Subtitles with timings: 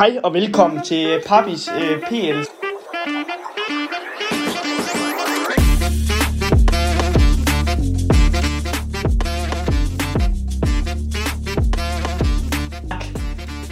[0.00, 2.38] Hej og velkommen til Papis øh, PL.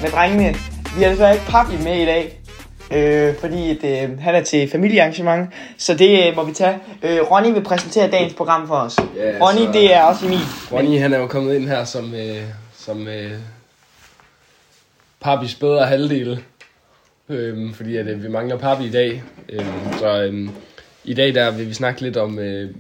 [0.03, 0.55] Med drengene.
[0.97, 2.41] Vi har desværre ikke Papi med i dag,
[2.93, 6.79] øh, fordi at, øh, han er til familiearrangement, så det øh, må vi tage.
[7.03, 8.97] Øh, Ronny vil præsentere dagens program for os.
[9.17, 10.39] Ja, Ronny, så- det er også Emil.
[10.73, 12.43] Ronny, han er jo kommet ind her som, øh,
[12.79, 13.31] som øh,
[15.21, 16.45] Papis bedre halvdel.
[17.29, 19.23] Øhm, fordi at, øh, vi mangler Papi i dag.
[19.49, 20.51] Øhm, så øhm,
[21.05, 22.75] i dag der vil vi snakke lidt om øh,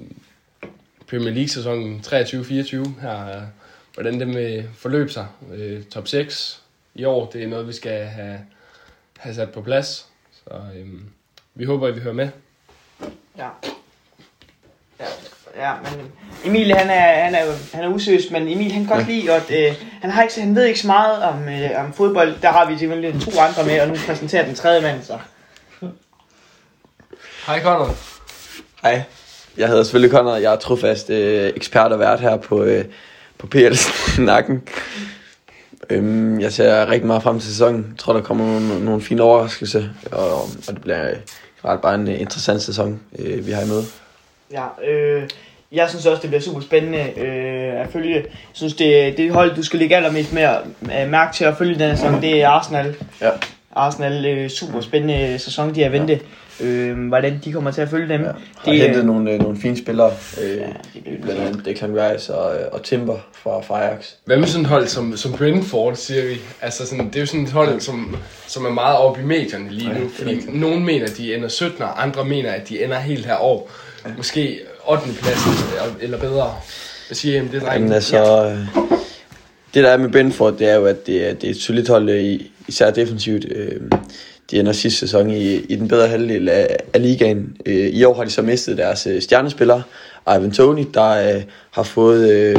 [1.10, 3.46] Premier League-sæsonen 23-24 her.
[3.94, 5.26] Hvordan det med øh, forløb sig.
[5.54, 6.62] Øh, top 6
[6.94, 8.40] i år, det er noget, vi skal have,
[9.16, 10.08] have sat på plads.
[10.32, 11.02] Så øhm,
[11.54, 12.28] vi håber, at vi hører med.
[13.38, 13.48] Ja.
[15.00, 15.06] Ja,
[15.56, 16.06] ja men
[16.44, 19.32] Emil han er, han er, jo- han er usøs, men Emil han kan godt lide,
[19.32, 22.34] at øh, han, har ikke, han ved ikke så meget om, øh, om fodbold.
[22.42, 25.18] Der har vi selvfølgelig to andre med, og nu præsenterer den tredje mand så.
[27.46, 27.94] Hej Conor.
[28.82, 29.02] Hej,
[29.56, 30.40] jeg hedder selvfølgelig Conrad.
[30.40, 32.84] Jeg er trofast øh, ekspert og vært her på, øh,
[33.38, 34.62] på PL's nakken.
[35.90, 37.86] Øhm, jeg ser rigtig meget frem til sæsonen.
[37.90, 41.16] Jeg tror, der kommer nogle, nogle fine overraskelser, og, og det bliver øh,
[41.64, 43.84] ret bare en øh, interessant sæson, øh, vi har i møde.
[44.52, 45.22] Ja, øh,
[45.72, 48.14] jeg synes også, det bliver super spændende øh, at følge.
[48.14, 51.78] Jeg synes, det, det hold, du skal lægge allermest mere øh, mærke til at følge
[51.78, 52.96] den sæson, det er Arsenal.
[53.20, 53.30] Ja.
[53.76, 56.20] Arsenal, øh, super spændende sæson, de har ventet.
[56.60, 58.20] Øh, hvordan de kommer til at følge dem.
[58.20, 58.26] Ja.
[58.26, 60.10] Har Det, det, øh, hentet nogle, øh, nogle fine spillere,
[60.42, 64.10] øh, Ja, det blandt andet Declan Rice og, øh, og Timber fra, fra Ajax.
[64.24, 66.40] Hvad med sådan et hold som, som Brentford, siger vi?
[66.62, 69.70] Altså sådan, det er jo sådan et hold, som, som er meget oppe i medierne
[69.70, 70.00] lige nu.
[70.00, 73.26] Ja, fordi nogen mener, at de ender 17, og andre mener, at de ender helt
[73.26, 73.62] herover.
[74.16, 75.02] Måske 8.
[75.22, 75.52] pladsen
[76.00, 76.54] eller bedre.
[77.08, 77.72] Hvad siger om det, drenge?
[77.72, 78.58] Jamen altså, øh,
[79.74, 81.88] det der er med Brentford, det er jo, at det er, det er et solidt
[81.88, 83.44] hold, øh, i- især defensivt.
[83.50, 83.80] Øh,
[84.50, 87.56] De ender sidste sæson i, i den bedre halvdel af, af ligaen.
[87.66, 89.82] I år har de så mistet deres stjernespiller,
[90.28, 92.56] Ivan Tony, der øh, har fået øh,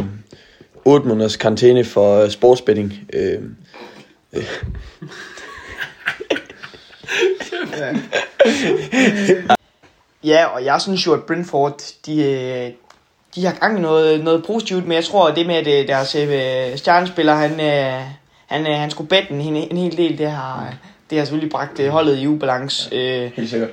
[0.86, 2.94] 8 måneders karantæne for sportsbetting.
[3.14, 3.38] Øh,
[4.34, 4.44] øh,
[7.78, 7.94] Ja,
[10.54, 12.72] og jeg synes jo, at Brentford, de, øh,
[13.36, 15.88] de har gang i noget, noget positivt, men jeg tror, at det med, at øh,
[15.88, 17.60] deres øh, stjernespiller, han,
[18.48, 20.74] han, han skulle bette en, en hel del, det har,
[21.10, 22.96] det har selvfølgelig bragt holdet i ubalance.
[22.96, 23.70] Øh, helt sikkert.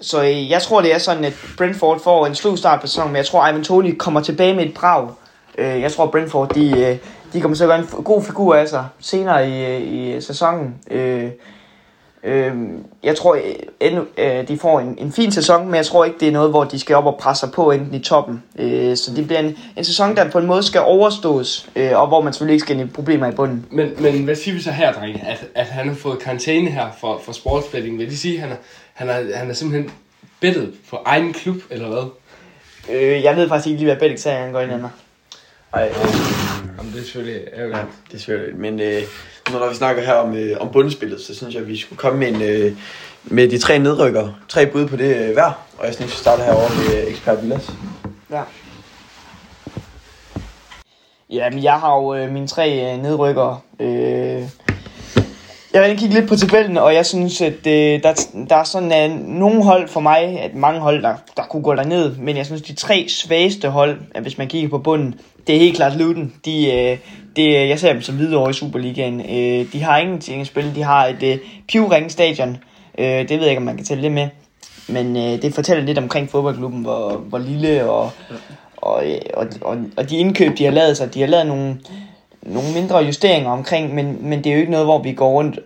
[0.00, 3.16] så jeg tror, det er sådan, at Brentford får en slug start på sæsonen, men
[3.16, 5.10] jeg tror, at Ivan Toni kommer tilbage med et brag.
[5.58, 6.98] Jeg tror, Brentford, de,
[7.32, 10.74] de kommer til at gøre en god figur af sig senere i, i sæsonen.
[12.26, 12.52] Øh,
[13.02, 13.42] jeg tror, øh,
[13.80, 16.50] endnu, øh, de får en, en fin sæson, men jeg tror ikke, det er noget,
[16.50, 18.42] hvor de skal op og presse sig på enten i toppen.
[18.58, 22.06] Øh, så det bliver en, en sæson, der på en måde skal overstås, øh, og
[22.08, 23.66] hvor man selvfølgelig ikke skal i problemer i bunden.
[23.70, 25.24] Men, men hvad siger vi så her, drenge?
[25.26, 27.98] At, at han har fået karantæne her for, for sportsbetting.
[27.98, 28.56] Vil det sige, at han er,
[28.94, 29.90] han er, han er simpelthen
[30.40, 32.04] bettet på egen klub, eller hvad?
[32.96, 34.88] Øh, jeg ved faktisk ikke lige, hvad han går ind under.
[35.72, 35.96] Ej, øh,
[36.78, 37.78] Jamen, det er selvfølgelig ærgerligt.
[37.78, 38.60] Ja, det er selvfølgelig.
[38.60, 39.02] Men øh,
[39.52, 41.98] nu når vi snakker her om, øh, om bundspillet, så synes jeg, at vi skulle
[41.98, 42.76] komme med, en, øh,
[43.24, 44.32] med de tre nedrykker.
[44.48, 45.66] Tre bud på det øh, hver.
[45.78, 47.70] Og jeg synes, vi starter herovre med øh, ekspert Villas.
[48.30, 48.42] Ja.
[51.30, 53.60] Jamen, jeg har jo øh, mine tre øh, nedrykkere.
[53.80, 54.42] Øh,
[55.80, 59.10] jeg vil kigge lidt på tabellen, og jeg synes, at øh, der, der er sådan
[59.10, 62.46] øh, nogle hold for mig, at mange hold, der, der kunne gå derned, men jeg
[62.46, 65.14] synes, de tre svageste hold, at hvis man kigger på bunden,
[65.46, 66.32] det er helt klart Luton.
[66.44, 66.98] De, øh,
[67.36, 69.20] det, jeg ser dem som videre i Superligaen.
[69.20, 70.74] Øh, de har ingenting at spille.
[70.74, 71.38] De har et øh,
[71.68, 72.56] pivringe stadion.
[72.98, 74.28] Øh, det ved jeg ikke, om man kan tælle det med.
[74.88, 78.10] Men øh, det fortæller lidt omkring fodboldklubben, hvor, hvor lille og,
[78.76, 81.76] og, øh, og, og, og de indkøb, de har lavet sig, de har lavet nogle,
[82.46, 85.58] nogle mindre justeringer omkring, men, men det er jo ikke noget, hvor vi går rundt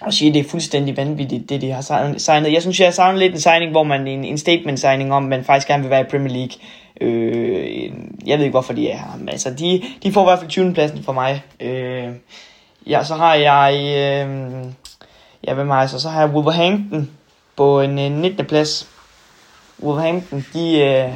[0.00, 2.52] og siger, at det er fuldstændig vanvittigt, det de har signet.
[2.52, 5.22] Jeg synes, jeg har savnet lidt en signing, hvor man en, en statement signing om,
[5.22, 6.58] man faktisk gerne vil være i Premier League.
[7.00, 7.90] Øh,
[8.26, 10.50] jeg ved ikke, hvorfor de er her, men altså, de, de får i hvert fald
[10.50, 10.74] 20.
[10.74, 11.42] pladsen for mig.
[11.60, 12.08] Øh,
[12.86, 14.64] ja, så har jeg, øh,
[15.46, 16.00] ja, hvem har jeg så?
[16.00, 17.10] Så har jeg Wolverhampton
[17.56, 18.46] på en øh, 19.
[18.46, 18.88] plads.
[19.82, 21.08] Wolverhampton, de, øh,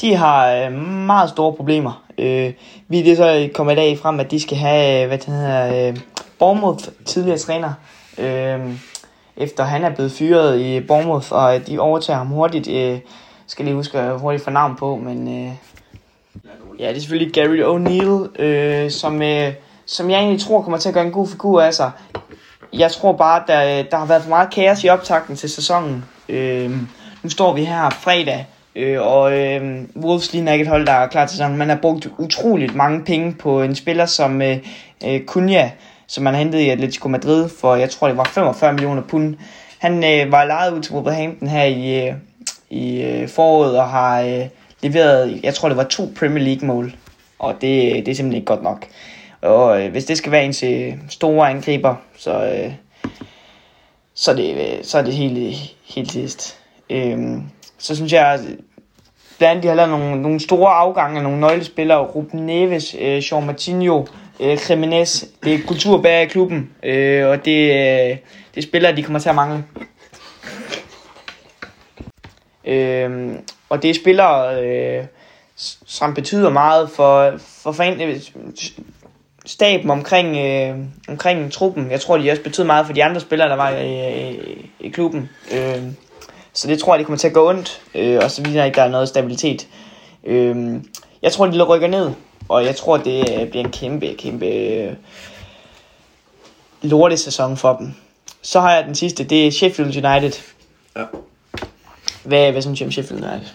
[0.00, 0.72] de har øh,
[1.06, 2.05] meget store problemer.
[2.18, 2.52] Øh,
[2.88, 5.18] vi det er så øh, kommet i dag frem, at de skal have, øh, hvad
[5.18, 5.96] det hedder, øh,
[6.38, 7.72] Bournemouth, tidligere træner,
[8.18, 8.60] øh,
[9.36, 12.68] efter han er blevet fyret i Bournemouth, og de overtager ham hurtigt.
[12.68, 12.98] Øh,
[13.46, 15.52] skal lige huske hurtigt få navn på, men øh,
[16.78, 19.52] ja, det er selvfølgelig Gary O'Neill, øh, som, øh,
[19.86, 21.90] som jeg egentlig tror kommer til at gøre en god figur af sig.
[22.72, 25.50] Jeg tror bare, at der, øh, der har været for meget kaos i optakten til
[25.50, 26.04] sæsonen.
[26.28, 26.70] Øh,
[27.22, 28.46] nu står vi her fredag,
[28.76, 31.56] øh, og øh, Wolves ligner ikke et hold, der er klar til sådan.
[31.56, 34.58] Man har brugt utroligt mange penge på en spiller som øh,
[35.06, 35.70] øh, Kunja,
[36.06, 39.34] som man hentede i Atletico Madrid for, jeg tror det var 45 millioner pund.
[39.78, 42.14] Han øh, var lejet ud til Wolverhampton her i, øh,
[42.70, 44.44] i øh, foråret og har øh,
[44.82, 46.94] leveret, jeg tror det var to Premier League mål.
[47.38, 48.86] Og det, øh, det er simpelthen ikke godt nok.
[49.42, 52.72] Og øh, hvis det skal være en til store angriber, så, øh,
[54.14, 55.56] så, er det, øh, så er det helt,
[55.94, 56.58] helt sidst.
[56.90, 57.18] Øh,
[57.78, 58.40] så synes jeg,
[59.38, 62.06] blandt andet de har lavet nogle, nogle store afgange af nogle nøglespillere.
[62.06, 64.06] Ruben Neves, øh, Jean Martinho,
[64.40, 65.24] øh, Jimenez.
[65.44, 68.16] Det er kultur bag klubben, øh, og det, øh,
[68.54, 69.64] det er spillere, de kommer til at mangle.
[72.64, 73.34] Øh,
[73.68, 75.04] og det er spillere, øh,
[75.86, 78.20] som betyder meget for, for fan, øh,
[79.46, 80.76] staben omkring, øh,
[81.08, 81.90] omkring truppen.
[81.90, 84.88] Jeg tror, de også betyder meget for de andre spillere, der var i, i, i
[84.88, 85.30] klubben.
[85.52, 85.82] Øh,
[86.56, 88.76] så det tror jeg, det kommer til at gå ondt, øh, og så viser ikke,
[88.76, 89.66] der er noget stabilitet.
[90.24, 90.74] Øh,
[91.22, 92.10] jeg tror, de rykker ned,
[92.48, 94.92] og jeg tror, det øh, bliver en kæmpe, kæmpe øh,
[96.82, 97.94] lortesæson for dem.
[98.42, 100.42] Så har jeg den sidste, det er Sheffield United.
[100.96, 101.04] Ja.
[102.24, 103.48] Hvad, hvad synes I om Sheffield United?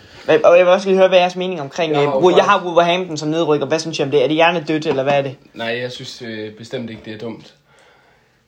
[0.44, 1.94] Og jeg vil også lige høre, hvad er jeres mening omkring...
[1.94, 3.68] Jeg Jeg har jo jeg har Wolverhampton som nedrykker.
[3.68, 4.24] Hvad synes I om det?
[4.24, 5.36] Er det hjernedødt, eller hvad er det?
[5.54, 7.54] Nej, jeg synes øh, bestemt ikke, det er dumt.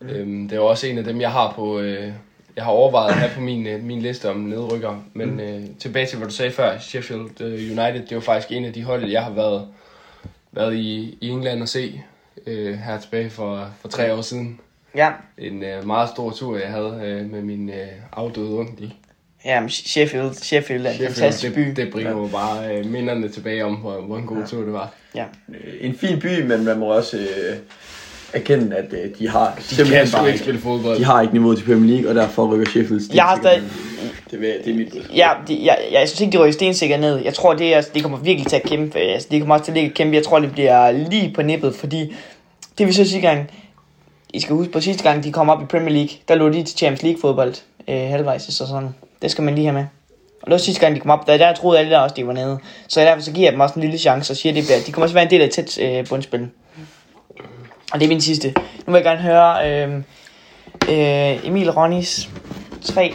[0.02, 0.10] Mm.
[0.10, 1.80] Øhm, det er også en af dem, jeg har på...
[1.80, 2.12] Øh,
[2.56, 5.04] jeg har overvejet at have på min, øh, min liste om nedrykker.
[5.14, 5.40] Men mm.
[5.40, 8.66] øh, tilbage til, hvad du sagde før, Sheffield øh, United, det er jo faktisk en
[8.66, 9.68] af de hold, jeg har været,
[10.52, 12.02] været i, i England og se
[12.48, 14.60] øh, her tilbage for, for tre år siden.
[14.96, 18.94] Ja, En øh, meget stor tur, jeg havde øh, med min øh, afdøde onkel.
[19.46, 21.62] ja men Sheffield, Sheffield er en Sheffield, fantastisk by.
[21.62, 24.74] det, det bringer jo bare øh, minderne tilbage om, hvor, hvor en god tur det
[24.74, 24.94] var.
[25.16, 25.26] Ja.
[25.82, 27.58] En fin by, men man må også øh,
[28.34, 30.98] erkende, at øh, de har De simpelthen kan bare ikke spille fodbold.
[31.00, 33.62] de har ikke niveau til Premier League, og derfor rykker Sheffield Jeg har stadig-
[34.32, 35.00] Det, vil, det er mit bud.
[35.16, 37.18] Ja, de, jeg, jeg synes ikke, de rykker stensikkert ned.
[37.26, 39.00] Jeg tror, det, er, de kommer virkelig til at kæmpe.
[39.00, 40.16] Altså, de kommer også til at ligge og kæmpe.
[40.16, 42.16] Jeg tror, det bliver lige på nippet, fordi
[42.78, 43.52] det vil så sige gang,
[44.34, 46.64] I skal huske på sidste gang, de kom op i Premier League, der lå de
[46.64, 47.54] til Champions League fodbold
[47.88, 48.96] øh, halvvejs i sæsonen.
[49.22, 49.86] Det skal man lige have med.
[50.42, 52.28] Og det var sidste gang, de kom op, der, der troede alle der også, de
[52.28, 52.58] var nede.
[52.88, 54.78] Så derfor så giver jeg dem også en lille chance og siger, at det bliver,
[54.86, 56.48] de kommer også være en del af et tæt øh, bundspil.
[57.94, 58.54] Og det er min sidste.
[58.88, 59.94] Nu vil jeg gerne høre øh,
[60.90, 62.30] øh, Emil Ronnis
[62.86, 63.14] tre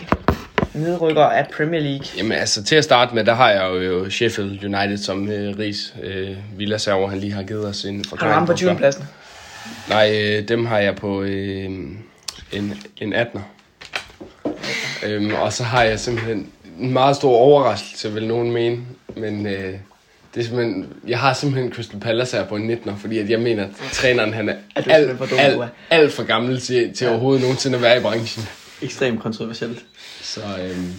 [0.74, 2.06] nedrykker af Premier League.
[2.16, 5.94] Jamen altså, til at starte med, der har jeg jo Sheffield United som øh, Ries
[6.02, 8.56] øh, Villaserver, han lige har givet os en Har du forklaring ham på før.
[8.56, 8.76] 20.
[8.76, 9.04] pladsen?
[9.88, 11.64] Nej, øh, dem har jeg på øh,
[12.52, 13.40] en, en 18'er.
[15.06, 16.46] Øhm, og så har jeg simpelthen
[16.80, 18.78] en meget stor overraskelse, vil nogen mene.
[19.16, 19.74] Men øh,
[20.34, 23.40] det er simpelthen, jeg har simpelthen Crystal Palace her på en 19'er, fordi at jeg
[23.40, 27.08] mener, at træneren han er, Er alt, for dum, alt, alt for gammel til, til
[27.08, 28.44] overhovedet nogensinde at være i branchen.
[28.82, 29.84] Ekstremt kontroversielt.
[30.22, 30.92] Så, øhm,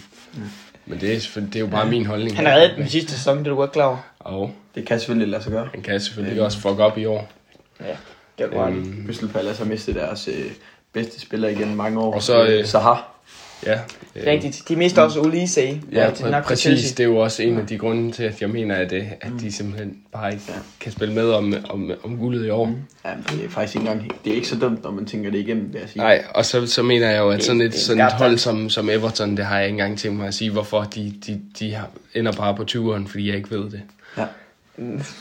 [0.85, 2.35] men det er, det er jo bare min holdning.
[2.35, 3.97] Han har reddet den sidste sæson, det er du godt klar over.
[4.19, 5.69] Og Det kan selvfølgelig lade sig gøre.
[5.73, 7.31] han kan selvfølgelig også fuck op i år.
[7.79, 7.85] Ja,
[8.37, 8.69] det er godt.
[8.73, 10.51] Øhm, Øhm, Crystal Palace har mistet deres øh,
[10.93, 12.13] bedste spiller igen mange år.
[12.13, 12.93] Og så, øh, Saha.
[13.65, 13.73] Ja,
[14.15, 14.61] øh, Rigtigt.
[14.69, 15.81] De mister også Olise.
[15.91, 16.61] Ja, til præcis.
[16.63, 16.89] Chelsea.
[16.89, 19.31] Det er jo også en af de grunde til, at jeg mener, at, det, at
[19.39, 20.43] de simpelthen bare ikke
[20.79, 22.71] kan spille med om, om, om guldet i år.
[23.05, 25.37] Ja, det er faktisk ikke engang, det er ikke så dumt, når man tænker det
[25.39, 26.01] igennem, vil jeg sige.
[26.01, 28.89] Nej, og så, så mener jeg jo, at sådan et, sådan et hold som, som
[28.89, 31.89] Everton, det har jeg ikke engang tænkt mig at sige, hvorfor de, de, de har,
[32.15, 33.81] ender bare på 20'eren, fordi jeg ikke ved det.
[34.17, 34.23] Ja.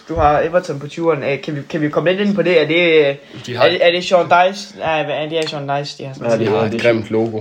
[0.08, 1.25] Du har Everton på 20'eren.
[1.25, 2.62] Øh, Kan vi, kan vi komme lidt ind på det?
[2.62, 4.79] Er det, De har, er det, er det Sean Dice?
[4.79, 6.73] Nej, hvad er det er Sean Dice, de har sådan Ja, de det har et
[6.73, 7.40] det- grimt logo.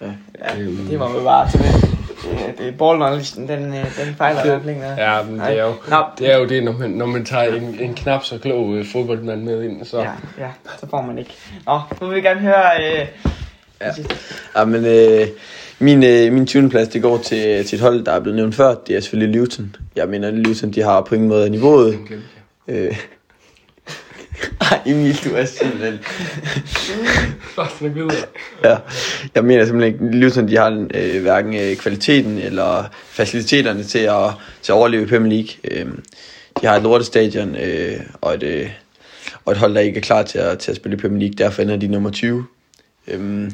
[0.00, 0.06] Ja.
[0.38, 0.76] Ja, Øhm.
[0.90, 1.72] det må man bare tage med.
[2.48, 4.96] Det, det er ball knowledge, den, øh, den fejler i hvert fald ikke noget.
[4.96, 5.72] Ja, men det er jo,
[6.18, 8.86] det er jo det, når man, når man tager en, en knap så klog øh,
[8.92, 9.84] fodboldmand med ind.
[9.84, 9.98] Så.
[10.00, 10.48] Ja, ja,
[10.80, 11.34] så får man ikke.
[11.66, 12.70] Nå, nu vil vi gerne høre...
[13.00, 13.06] Øh,
[13.80, 13.90] Ja.
[14.56, 15.26] Ja, men øh,
[15.78, 16.70] min, øh, min 20.
[16.70, 18.74] plads, det går til, til et hold, der er blevet nævnt før.
[18.74, 19.76] Det er selvfølgelig Luton.
[19.96, 21.92] Jeg mener, Luton, de har på ingen måde niveauet.
[21.92, 22.26] Den glemte
[22.68, 22.74] jeg.
[22.76, 22.96] Øh.
[24.60, 25.98] Ej, Emil, du er simpelthen...
[27.56, 28.16] Bare snak videre.
[28.64, 28.76] Ja,
[29.34, 34.30] jeg mener simpelthen ikke, Luton, de har øh, hverken øh, kvaliteten eller faciliteterne til at,
[34.62, 35.80] til at overleve i Premier League.
[35.80, 35.86] Øh,
[36.60, 38.70] de har et lortestadion øh, og, et, øh,
[39.44, 41.34] og et hold, der ikke er klar til at, til at spille i Premier League.
[41.38, 42.46] Derfor ender de nummer 20.
[43.08, 43.50] Øh,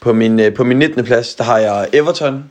[0.00, 1.04] på, min, øh, på min 19.
[1.04, 2.44] plads, der har jeg Everton.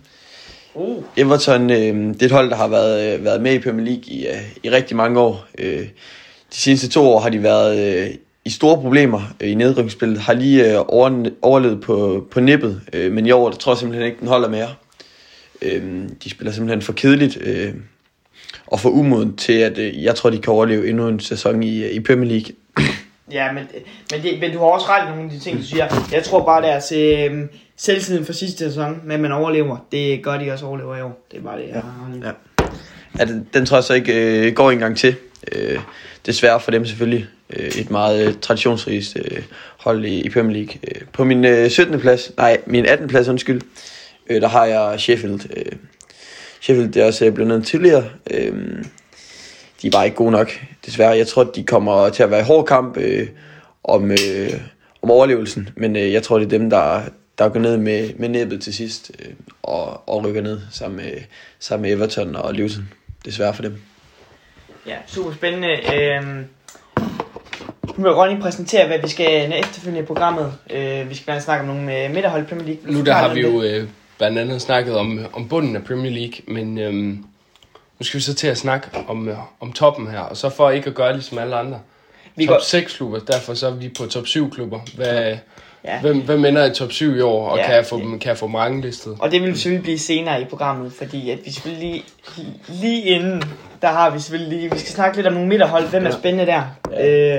[0.74, 3.86] uh, Everton, øh, det er et hold, der har været, øh, været med i Premier
[3.86, 5.46] League i, øh, i rigtig mange år.
[5.60, 5.88] Øh,
[6.51, 10.20] de seneste to år har de været øh, i store problemer øh, i nedrykningsspillet.
[10.20, 13.77] Har lige øh, over, overlevet på, på nippet, øh, men i år der tror jeg
[13.77, 14.70] simpelthen ikke, den holder mere.
[15.62, 17.74] Øh, de spiller simpelthen for kedeligt øh,
[18.68, 21.84] og for umoden til, at øh, jeg tror, de kan overleve endnu en sæson i,
[21.84, 22.56] øh, i Premier League.
[23.32, 23.63] ja, men,
[24.12, 25.88] men, det, men du har også ret i nogle af de ting, du siger.
[26.12, 30.51] Jeg tror bare, deres øh, selvtiden for sidste sæson, at man overlever, det gør de
[30.51, 31.25] også overlever i år.
[31.32, 32.12] Det er bare det, jeg har.
[32.24, 32.32] Ja
[33.20, 35.16] at den, tror jeg så ikke øh, går en gang til.
[35.52, 35.80] Øh,
[36.26, 37.28] desværre for dem selvfølgelig.
[37.50, 39.44] Øh, et meget øh, traditionsrigt øh,
[39.78, 40.76] hold i, i Premier League.
[40.84, 42.00] Øh, på min øh, 17.
[42.00, 43.08] plads, nej, min 18.
[43.08, 43.62] plads, undskyld,
[44.30, 45.40] øh, der har jeg Sheffield.
[45.58, 45.72] Øh,
[46.62, 48.06] Sheffield, det er også øh, blevet nævnt tidligere.
[48.32, 48.54] Øh,
[49.82, 50.52] de er bare ikke gode nok,
[50.86, 51.18] desværre.
[51.18, 53.28] Jeg tror, de kommer til at være i hård kamp øh,
[53.84, 54.54] om, øh,
[55.02, 57.02] om overlevelsen, men øh, jeg tror, det er dem, der,
[57.38, 59.34] der går ned med, med næbbet til sidst øh,
[59.64, 61.14] og, og rykker ned sammen med,
[61.60, 62.90] sammen med Everton og Luton.
[63.28, 63.82] Desværre for dem.
[64.88, 65.96] Ja, super spændende.
[65.96, 66.46] Øhm,
[67.98, 70.54] nu vil Ronny præsentere, hvad vi skal efterfølgende i programmet.
[70.70, 72.92] Øh, vi skal gerne snakke om nogle øh, midterhold i Premier League.
[72.94, 76.34] Nu der har vi jo øh, blandt andet snakket om, om bunden af Premier League,
[76.56, 77.26] men øhm,
[78.00, 80.70] nu skal vi så til at snakke om, øh, om toppen her, og så for
[80.70, 81.80] ikke at gøre ligesom alle andre.
[82.36, 84.80] Vi top går- 6 klubber, derfor så er vi på top 7 klubber.
[84.96, 85.38] Hvad, Ja.
[86.02, 87.66] Hvem, hvem ender i top 7 i år, og Ja.
[87.66, 89.18] kan, jeg få, dem- kan jeg få mange listet?
[89.20, 92.04] Og det vil selvfølgelig blive senere i programmet, fordi at vi selvfølgelig
[92.38, 93.44] lige, lige inden,
[93.82, 95.88] der har vi selvfølgelig lige, vi skal snakke lidt om nogle midterhold.
[95.88, 96.64] Hvem er spændende der?
[97.02, 97.36] Øh,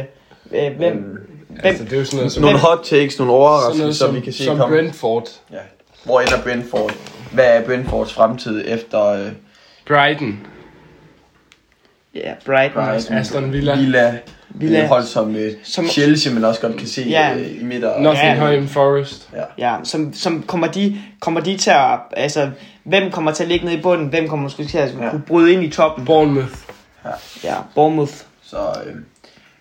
[0.66, 3.92] øh, hvem, hvem, Altså, det er jo sådan noget som, Nogle hot takes, nogle overraskelser,
[3.92, 4.76] som, som, vi kan se som komme.
[4.76, 5.56] Brentford, Ja.
[6.04, 6.92] Hvor ender Brentford?
[7.32, 9.26] Hvad er Brentfords fremtid efter øh,
[9.88, 10.38] Brighton,
[12.24, 12.84] ja, Brighton.
[12.84, 14.18] Brighton, Aston Villa, Villa, Villa.
[14.50, 14.86] Villa.
[14.86, 17.28] hold som, øh, Som- Chelsea, man også godt kan se Ja.
[17.28, 17.34] ja.
[17.38, 18.00] øh, i midter.
[18.00, 19.28] Nottingham Forest.
[19.58, 22.50] Ja, som, som kommer, de, kommer de til at, altså,
[22.84, 25.10] hvem kommer til at ligge nede i bunden, hvem kommer måske til at Ja.
[25.10, 26.04] kunne bryde ind i toppen?
[26.04, 26.48] Bournemouth.
[27.44, 28.12] Ja, Bournemouth.
[28.42, 28.56] Så
[28.86, 28.94] øh,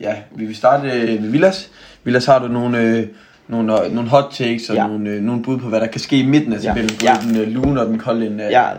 [0.01, 1.69] ja, vi vil starte øh, ved Villas.
[2.03, 3.07] Villas har du nogle, øh,
[3.47, 4.81] nogle, øh, nogle hot takes og Ja.
[4.81, 4.87] ja.
[4.87, 6.67] nogle, øh, nogle bud på, hvad der kan ske i midten af Ja.
[6.69, 6.99] tabellen.
[7.03, 7.11] Ja.
[7.13, 7.17] Ja.
[7.27, 8.43] Den øh, lune og den kolde ende.
[8.43, 8.77] Jeg,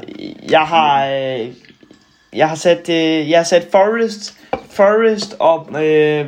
[0.51, 1.47] jeg har, øh,
[2.33, 4.37] jeg har sat, øh, jeg har sat Forest,
[4.71, 6.27] Forest og, øh,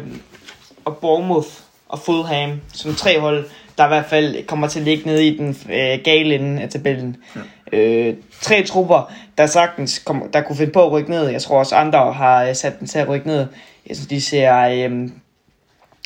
[0.85, 1.49] og Bournemouth
[1.88, 3.45] og Fulham som tre hold,
[3.78, 6.69] der i hvert fald kommer til at ligge nede i den øh, gale ende af
[6.69, 7.16] tabellen.
[7.37, 7.40] Ja.
[7.78, 11.28] Øh, tre trupper, der sagtens kom, der kunne finde på at rykke ned.
[11.28, 13.47] Jeg tror også andre har øh, sat den til at rykke ned.
[13.88, 14.57] Jeg synes, de ser...
[14.57, 15.09] Øh,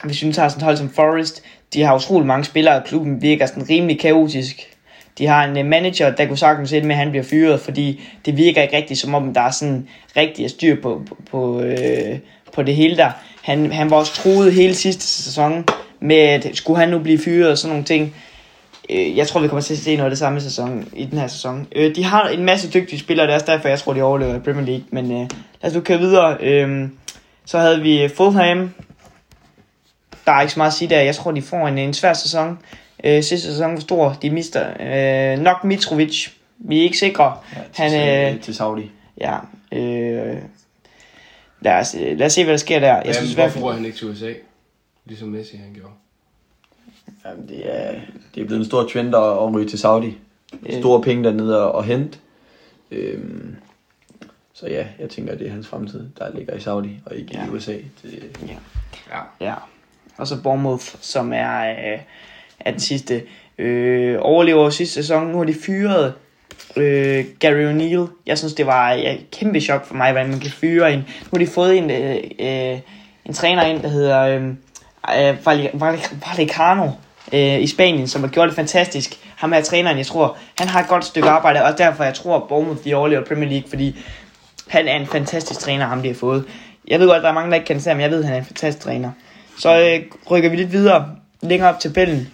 [0.04, 1.42] hvis vi nu tager sådan et hold som Forest,
[1.74, 4.73] de har utrolig mange spillere, og klubben virker sådan rimelig kaotisk.
[5.18, 8.02] De har en øh, manager, der kunne sagtens ende med, at han bliver fyret, fordi
[8.26, 12.18] det virker ikke rigtigt, som om der er sådan rigtig styr på, på, på, øh,
[12.54, 13.10] på det hele der.
[13.42, 15.64] Han, han var også truet hele sidste sæson
[16.00, 18.14] med, at skulle han nu blive fyret og sådan nogle ting.
[18.90, 21.18] Øh, jeg tror, vi kommer til at se noget af det samme sæson, i den
[21.18, 21.66] her sæson.
[21.76, 24.34] Øh, de har en masse dygtige spillere, det er også derfor, jeg tror, de overlever
[24.34, 24.84] i Premier League.
[24.90, 25.28] Men øh,
[25.62, 26.36] lad os nu køre videre.
[26.40, 26.88] Øh,
[27.46, 28.74] så havde vi øh, Fulham.
[30.26, 31.00] Der er ikke så meget at sige der.
[31.00, 32.58] Jeg tror, de får en, en svær sæson.
[33.04, 34.16] Øh, sidste sæson var stor.
[34.22, 34.72] De mister
[35.34, 36.28] øh, nok Mitrovic.
[36.58, 37.38] Vi er ikke sikre.
[37.56, 38.90] Ja, til, Han, øh, til Saudi.
[39.20, 39.38] Ja.
[39.72, 40.36] Øh,
[41.60, 42.96] lad, os, lad os se, hvad der sker der.
[42.96, 43.60] Jeg Jeg synes i synes, hvert hvorfor fald...
[43.62, 44.32] bruger han ikke til USA?
[45.04, 45.92] Ligesom Messi han gjorde.
[47.24, 47.92] Jamen, det, er,
[48.34, 50.18] det er blevet en stor trend at, at ryge til Saudi.
[50.66, 50.80] Øh.
[50.80, 52.18] Store penge dernede og, og hente.
[52.90, 53.56] Øhm,
[54.54, 57.46] så ja, jeg tænker, det er hans fremtid, der ligger i Saudi og ikke Ja.
[57.46, 57.72] i USA.
[57.72, 58.38] Det,
[59.10, 59.20] Ja.
[59.40, 59.54] Ja.
[60.16, 61.98] Og så Bournemouth, som er, øh,
[62.64, 63.22] af den sidste.
[63.58, 65.26] Øh, overlever sidste sæson.
[65.26, 66.14] Nu har de fyret
[66.76, 68.22] øh, Gary O'Neill.
[68.26, 70.98] Jeg synes, det var ja, et kæmpe chok for mig, hvordan man kan fyre en.
[70.98, 72.78] Nu har de fået en, øh, øh,
[73.24, 74.56] en træner ind, der hedder øhm,
[75.18, 75.80] øh,
[76.26, 76.90] Vallecano
[77.32, 79.18] øh, i Spanien, som har gjort det fantastisk.
[79.36, 82.36] Ham er træneren, jeg tror, han har et godt stykke arbejde, og derfor jeg tror,
[82.36, 83.96] at Bournemouth de overlever Premier League, fordi
[84.68, 86.44] han er en fantastisk træner, ham de har fået.
[86.88, 88.24] Jeg ved godt, der er mange, der ikke kan se ham, men jeg ved, at
[88.24, 89.10] han er en fantastisk træner.
[89.58, 91.08] Så øh, rykker vi lidt videre,
[91.42, 92.28] længere op tabellen.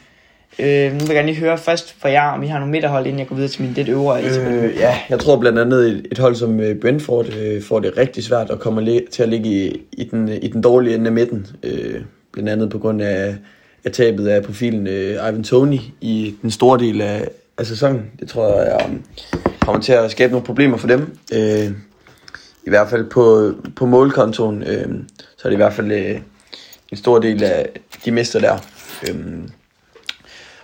[0.59, 3.07] Øh, nu vil jeg gerne lige høre først fra jer, om I har nogle midterhold,
[3.07, 4.23] inden jeg går videre til min lidt øvre.
[4.23, 7.97] Øh, ja, jeg tror blandt andet et, et hold som øh, Brentford øh, får det
[7.97, 11.13] rigtig svært og kommer til at ligge i, i, den, i den dårlige ende af
[11.13, 11.47] midten.
[11.63, 12.01] Øh,
[12.33, 13.37] blandt andet på grund af,
[13.85, 17.29] af tabet af profilen øh, Ivan Tony i den store del af,
[17.59, 18.11] af sæsonen.
[18.21, 19.03] Det tror jeg um,
[19.61, 21.17] kommer til at skabe nogle problemer for dem.
[21.33, 21.71] Øh,
[22.67, 24.89] I hvert fald på, på målkontoen, øh,
[25.37, 26.21] så er det i hvert fald øh,
[26.91, 27.69] en stor del af
[28.05, 28.57] de mister der.
[29.09, 29.17] Øh,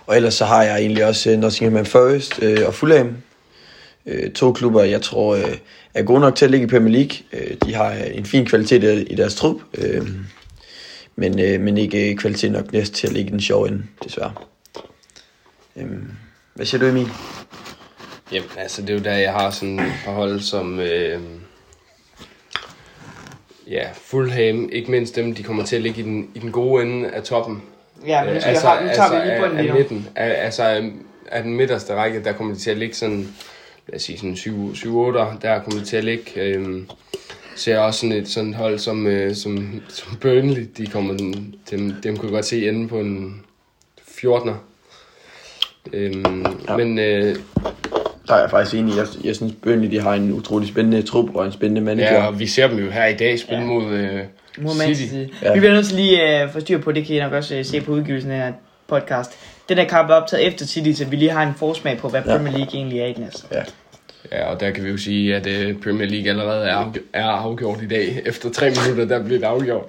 [0.07, 3.17] og ellers så har jeg egentlig også øh, Nottingham Forest øh, og Fulham.
[4.05, 5.57] Øh, to klubber, jeg tror øh,
[5.93, 7.17] er gode nok til at ligge i Premier League.
[7.33, 9.61] Øh, de har en fin kvalitet i, deres trup,
[11.15, 14.33] men, men ikke kvalitet nok næst til at ligge i den sjove ende, desværre.
[15.75, 15.87] Øh,
[16.53, 17.07] hvad siger du, Emil?
[18.31, 20.79] Jamen, altså, det er jo der, jeg har sådan et par hold som...
[20.79, 21.21] Øh,
[23.67, 26.83] ja, Fulham, ikke mindst dem, de kommer til at ligge i den, i den gode
[26.83, 27.63] ende af toppen
[28.07, 29.73] ja, men nu, skal altså, nu tager vi lige af- på den af nu.
[29.73, 30.91] midten, af, altså af,
[31.31, 33.27] af den midterste række, der kommer de til at ligge sådan,
[33.87, 36.41] lad os sige sådan 7-8, der kommer de til at ligge.
[36.41, 36.81] Øh,
[37.55, 41.13] ser også sådan et sådan et hold som, øh, som, som Burnley, de kommer,
[41.71, 43.41] dem, dem kunne jeg godt se ende på en
[44.01, 44.53] 14'er.
[45.93, 46.77] Øhm, ja.
[46.77, 47.35] Men øh,
[48.27, 48.97] Der er jeg faktisk enig.
[48.97, 52.13] Jeg, jeg synes, Burnley de har en utrolig spændende trup og en spændende manager.
[52.13, 53.65] Ja, og vi ser dem jo her i dag spille Ja.
[53.67, 54.19] mod øh,
[54.57, 54.77] Mod.
[54.77, 55.33] Manchester City.
[55.41, 55.47] Ja.
[55.47, 55.53] Ja.
[55.53, 57.65] Vi bliver nødt til lige at få styr på, det kan I nok også øh,
[57.65, 58.53] se på udgivelsen af
[58.87, 59.31] podcast.
[59.69, 62.21] Den her kamp er optaget efter City, så vi lige har en forsmag på, hvad
[62.25, 62.37] Ja.
[62.37, 63.23] Premier League egentlig er i den.
[63.23, 63.43] Altså.
[63.51, 63.61] Ja.
[64.31, 67.81] Ja, og der kan vi jo sige, at øh, Premier League allerede er, er afgjort
[67.81, 68.21] i dag.
[68.25, 69.85] Efter tre minutter, der bliver det afgjort.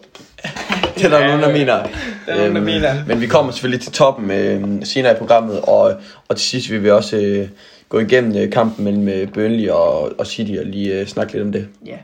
[0.97, 1.83] Det er der nogen, der mener.
[2.27, 3.05] Der er nogen, der mener.
[3.07, 5.95] Men vi kommer selvfølgelig til toppen øh, senere i programmet, og,
[6.29, 7.49] og til sidst vil vi også øh,
[7.89, 11.45] gå igennem øh, kampen mellem øh, Burnley og, og City og lige øh, snakke lidt
[11.45, 11.69] om det.
[11.87, 11.97] Ja.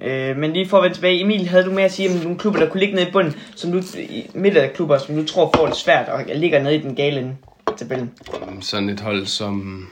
[0.00, 2.38] Øh, men lige for at vende tilbage, Emil, havde du med at sige om nogle
[2.38, 5.24] klubber, der kunne ligge nede i bunden, som du, i midt af klubber, som du
[5.26, 8.10] tror får det svært og ligger nede i den gale ende af tabellen?
[8.42, 9.88] Øhm, sådan et hold som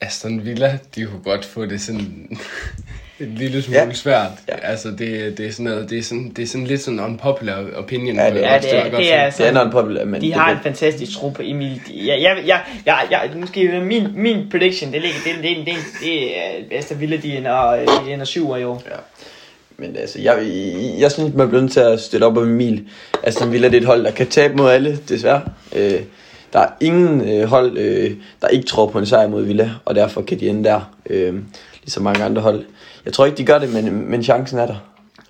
[0.00, 2.38] Aston Villa, de kunne godt få det sådan
[3.20, 3.84] en lille smule Ja.
[3.86, 3.92] ja.
[3.92, 4.30] svært.
[4.48, 4.54] Ja.
[4.62, 4.70] Ja.
[4.70, 7.64] Altså det, det er sådan noget, det er sådan, det er sådan lidt sådan unpopular
[7.76, 8.16] opinion.
[8.16, 10.20] Ja, det er- Ja, det er, godt det er Det er altså, en popular, men
[10.20, 11.80] de det har er en fantastisk trup, Emil.
[11.88, 15.74] De- Jeg, jeg, jeg, jeg, jeg, måske min, min prediction, det ligger, det, det, det,
[16.02, 18.82] det er Aston Villa, de ender, øh, de ender syv i år.
[19.78, 22.84] Men altså, jeg, jeg, jeg synes, man bliver nødt til at støtte op om Emil.
[23.22, 25.40] Aston Villa det er et hold, der kan tabe mod alle, desværre.
[25.76, 26.00] Øh,
[26.52, 28.10] der er ingen øh, hold, øh,
[28.42, 31.34] der ikke tror på en sejr mod Villa, og derfor kan de ende der, øh,
[31.82, 32.64] ligesom mange andre hold.
[33.06, 34.76] Jeg tror ikke, de gør det, men, men chancen er der.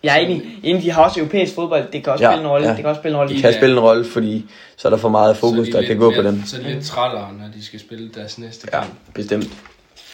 [0.02, 2.49] Jeg er enig, enig, de har også europæisk fodbold, det kan også Ja, spille en
[2.50, 2.73] rolle, ja.
[2.73, 3.35] det kan også spille en rolle.
[3.37, 3.56] De kan Ja.
[3.59, 4.45] spille en rolle, fordi
[4.76, 6.42] så er der for meget fokus, Så de der lidt kan gå på dem.
[6.47, 8.92] Så er de lidt trættere, når de skal spille deres næste Ja, kamp.
[9.14, 9.49] bestemt.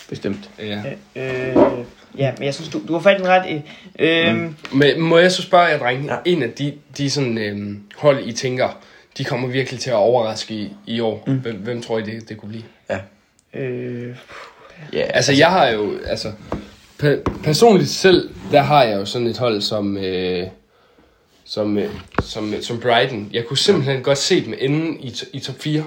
[0.09, 0.51] Bestemt.
[0.59, 0.83] Ja.
[1.17, 1.57] Øh,
[2.19, 3.63] ja, men jeg synes, du, du har fat i den ret.
[3.99, 4.55] Øh, mm.
[4.73, 6.05] Men må jeg så spørge jer, drenge?
[6.05, 6.13] Ja.
[6.13, 6.19] Ja.
[6.25, 8.69] En af de, de sådan, øhm, hold, I tænker,
[9.19, 11.25] de kommer virkelig til at overraske i, i år.
[11.27, 11.35] Mm.
[11.37, 12.65] Hvem, hvem tror I, det, det kunne blive?
[12.91, 12.99] Ja.
[13.61, 14.17] øh,
[14.93, 16.29] Ja, Altså, jeg har jo, altså,
[17.03, 20.47] pe- personligt selv, der har jeg jo sådan et hold som, øh,
[21.45, 21.91] som, øh,
[22.23, 23.31] som, som Brighton.
[23.33, 25.85] Jeg kunne simpelthen godt se dem ende i, to- i top 4.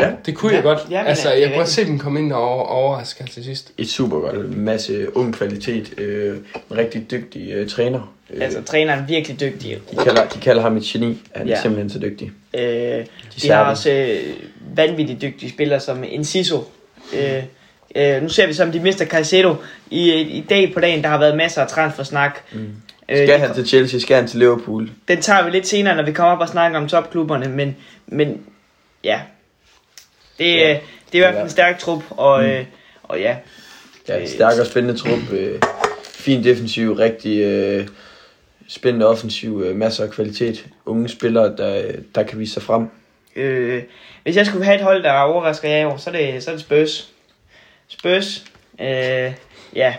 [0.00, 0.10] Ja.
[0.26, 0.78] Det kunne Ja, jeg godt.
[0.90, 3.26] ja, men altså, er jeg kunne godt se dem komme ind og over, overraske her
[3.26, 3.72] til sidst.
[3.78, 6.36] et super godt, en masse ung kvalitet, øh,
[6.70, 8.14] en rigtig dygtig øh, træner.
[8.30, 9.78] Øh, altså, træneren er virkelig dygtig.
[9.90, 11.62] de, kalder, de kalder ham et geni, han er Ja.
[11.62, 12.32] simpelthen så dygtig.
[12.54, 13.06] Øh, de
[13.40, 14.34] ser har også øh,
[14.76, 16.64] vanvittigt dygtige spillere som Enciso.
[17.16, 17.42] Øh,
[17.94, 19.54] øh, nu ser vi som de mister Caicedo.
[19.90, 22.38] I, I dag på dagen, der har været masser af transfersnak.
[22.52, 22.70] Mm.
[23.08, 24.90] Øh, Skal han til Chelsea, skal han til Liverpool.
[25.08, 27.76] den tager vi lidt senere, når vi kommer op og snakker om topklubberne, men,
[28.06, 28.40] men
[29.04, 29.20] ja,
[30.38, 30.68] det, Ja.
[30.68, 30.78] ja.
[31.12, 32.48] det er i hvert fald en stærk trup, og, mm.
[32.48, 32.64] øh,
[33.02, 33.36] og ja,
[34.08, 35.32] Ja, Øh, en stærk og spændende trup.
[35.38, 35.60] Øh,
[36.14, 37.88] fin defensiv, rigtig øh,
[38.68, 40.66] spændende offensiv, øh, masser af kvalitet.
[40.86, 41.82] Unge spillere, der,
[42.14, 42.88] der kan vise sig frem.
[43.36, 43.82] øh,
[44.22, 46.50] hvis jeg skulle have et hold, der overrasker jer i år, så er det, så
[46.50, 47.10] er det Spurs.
[47.98, 48.44] Spurs,
[48.80, 49.32] øh,
[49.76, 49.94] ja,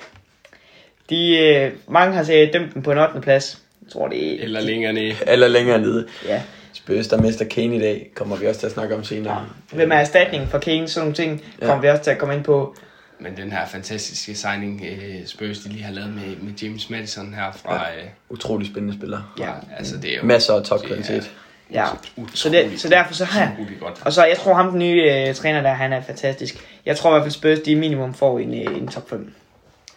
[1.09, 3.21] de, øh, mange har set dømt dem på en 8.
[3.21, 3.61] plads.
[3.83, 4.43] Jeg tror, det er...
[4.43, 5.11] Eller længere ned.
[5.27, 6.07] Eller længere nede.
[6.27, 6.41] Ja.
[6.73, 9.45] Spurs, der mister Kane i dag, kommer vi også til at snakke om senere.
[9.73, 10.87] Hvem er erstatningen for Kane?
[10.87, 11.65] Sådan nogle ting Ja.
[11.65, 12.75] kommer vi også til at komme ind på.
[13.19, 17.33] Men den her fantastiske signing, øh, Spurs, de lige har lavet med, med James Madison
[17.33, 17.75] her fra...
[17.97, 19.33] Øh, Utrolig spændende spiller.
[19.39, 19.51] Ja.
[19.77, 21.31] altså, det er jo Masser af topkvalitet.
[21.73, 21.85] Ja.
[22.17, 23.55] utroligt, Så, det, så derfor så har jeg...
[23.79, 24.01] godt.
[24.05, 26.67] Og så, jeg tror ham, den nye øh, træner der, han er fantastisk.
[26.85, 29.33] Jeg tror i hvert fald Spurs, de minimum får en, øh, en top 5.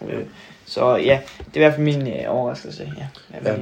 [0.09, 0.23] Øh,
[0.67, 2.93] så ja, det er i hvert fald min øh, overraskelse.
[2.99, 3.07] Ja.
[3.45, 3.53] Ja.
[3.53, 3.59] Ja.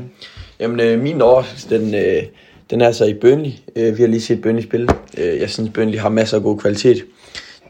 [0.60, 2.22] Jamen, øh, min overraskelse, den, øh,
[2.70, 3.50] den er så i Burnley.
[3.76, 4.88] Øh, vi har lige set Burnley spille.
[5.18, 7.04] Øh, jeg synes, Burnley har masser af god kvalitet.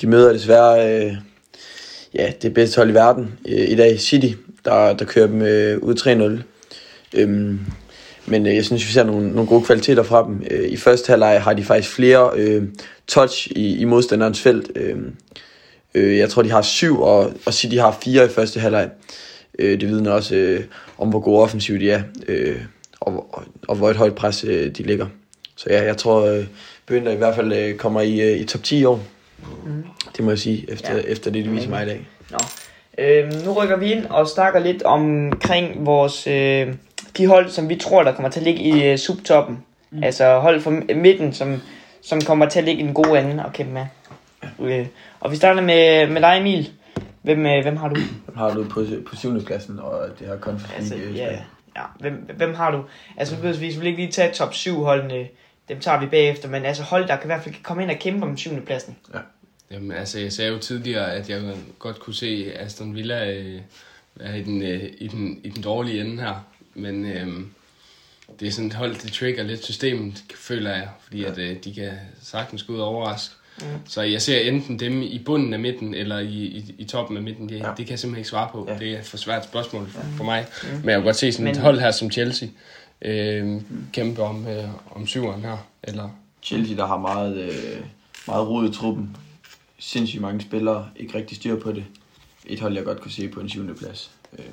[0.01, 1.15] De møder desværre øh,
[2.15, 4.29] ja, det bedste hold i verden øh, i dag, City,
[4.65, 6.41] der, der kører dem øh, ud
[7.15, 7.21] 3-0.
[7.21, 7.61] Øhm,
[8.27, 10.43] men øh, jeg synes, vi ser nogle, nogle gode kvaliteter fra dem.
[10.51, 12.63] Øh, I første halvleg har de faktisk flere øh,
[13.07, 14.71] touch i, i modstanderens felt.
[14.77, 14.97] Øh,
[15.95, 18.91] øh, jeg tror, de har syv, og, og City har fire i første halvleg.
[19.59, 20.65] Øh, det vidner også øh,
[20.99, 22.57] om, hvor gode offensiv de er, øh,
[23.01, 25.07] og, og, og hvor et højt pres øh, de ligger.
[25.57, 26.45] Så ja, jeg tror, øh,
[26.87, 29.01] Bønder i hvert fald øh, kommer i, øh, i top 10 i år.
[29.67, 29.85] Mm.
[30.17, 31.01] Det må jeg sige, efter, Ja.
[31.01, 32.09] efter det, de viser mig i dag.
[32.31, 32.39] Nå.
[32.99, 36.69] Øhm, nu rykker vi ind og snakker lidt omkring vores, øh,
[37.17, 39.65] de hold, som vi tror, der kommer til at ligge i øh, subtoppen.
[39.91, 40.03] Mm.
[40.03, 41.63] Altså hold fra midten, som,
[42.03, 43.87] som kommer til at ligge i den gode ende og kæmpe med.
[44.61, 44.87] Øh,
[45.21, 46.71] og vi starter med, med dig, Emil.
[47.23, 47.95] Hvem, øh, hvem har du?
[48.25, 51.33] Hvem har du på, på syvende pladsen, og det her Conference Altså, ja,
[51.77, 51.83] ja.
[52.01, 52.85] Hvem, hvem har du?
[53.17, 55.29] Altså, vi vi vil ikke lige tage top 7 holdene.
[55.69, 57.97] Dem tager vi bagefter, men altså hold, der kan i hvert fald komme ind og
[57.97, 58.97] kæmpe om syvende pladsen.
[59.71, 63.61] Jamen, altså, jeg sagde jo tidligere, at jeg godt kunne se Aston Villa øh,
[64.15, 66.47] være i den, øh, i, den, i den dårlige ende her.
[66.77, 67.27] Men øh,
[68.41, 70.89] det er sådan et hold, det trigger lidt systemet, føler jeg.
[71.01, 71.91] Fordi at, øh, de kan
[72.23, 73.35] sagtens gå ud og overraske.
[73.61, 73.65] Mm.
[73.87, 77.23] Så jeg ser enten dem i bunden af midten, eller i, i, i toppen af
[77.23, 77.49] midten.
[77.49, 77.65] Det, Ja.
[77.69, 77.71] ja.
[77.77, 78.65] det kan jeg simpelthen ikke svare på.
[78.69, 78.73] Ja.
[78.73, 78.79] Ja.
[78.79, 80.47] Det er et for svært spørgsmål for, for mig.
[80.63, 80.69] Mm.
[80.69, 82.49] Men jeg kan godt se sådan Men- et hold her som Chelsea
[83.03, 83.61] øh,
[83.93, 84.65] kæmpe om, øh,
[84.97, 85.67] om syveren her.
[85.83, 86.09] Eller
[86.43, 87.81] Chelsea, der har meget, øh,
[88.27, 89.17] meget rod i truppen.
[89.79, 91.85] sindssygt mange spillere, ikke rigtig styr på det.
[92.47, 93.77] Et hold, jeg godt kunne se på en 7.
[93.77, 94.11] plads.
[94.39, 94.45] Øh,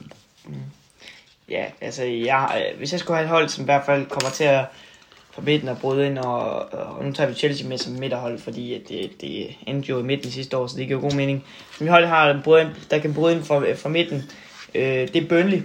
[1.50, 4.30] Ja, altså, jeg, øh, hvis jeg skulle have et hold, som i hvert fald kommer
[4.30, 4.66] til at
[5.32, 8.74] fra midten og bryde ind, og, og nu tager vi Chelsea med som midterhold, fordi
[8.74, 11.46] at det, det endte jo i midten sidste år, så det giver jo god mening.
[11.78, 14.24] Som hold har, ind, der kan bryde ind fra, fra midten,
[14.76, 15.62] øh, det er Burnley,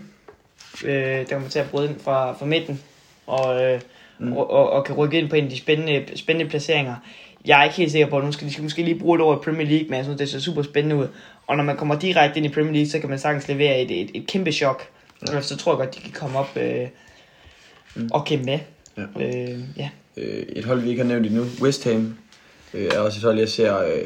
[0.85, 2.83] øh, der kommer til at bryde ind fra, fra midten,
[3.27, 3.81] og, øh,
[4.19, 4.27] Mm.
[4.27, 4.33] mm.
[4.33, 6.95] og, og, og kan rykke ind på en af de spændende, spændende placeringer.
[7.47, 9.23] Jeg er ikke helt sikker på, at nu skal de skal måske lige bruge et
[9.23, 11.07] år i Premier League, men jeg synes, det ser super spændende ud.
[11.47, 13.91] Og når man kommer direkte ind i Premier League, så kan man sagtens levere et,
[14.01, 14.89] et, et kæmpe chok.
[15.29, 15.41] Ja.
[15.41, 16.89] Så tror jeg godt, de kan komme op øh,
[17.97, 18.09] Mm.
[18.13, 18.59] og kæmpe med.
[18.97, 19.03] Ja.
[19.53, 19.91] Øh, ja.
[20.17, 22.15] øh, et hold, vi ikke har nævnt endnu, West Ham,
[22.75, 24.03] øh, er også et hold, jeg ser øh,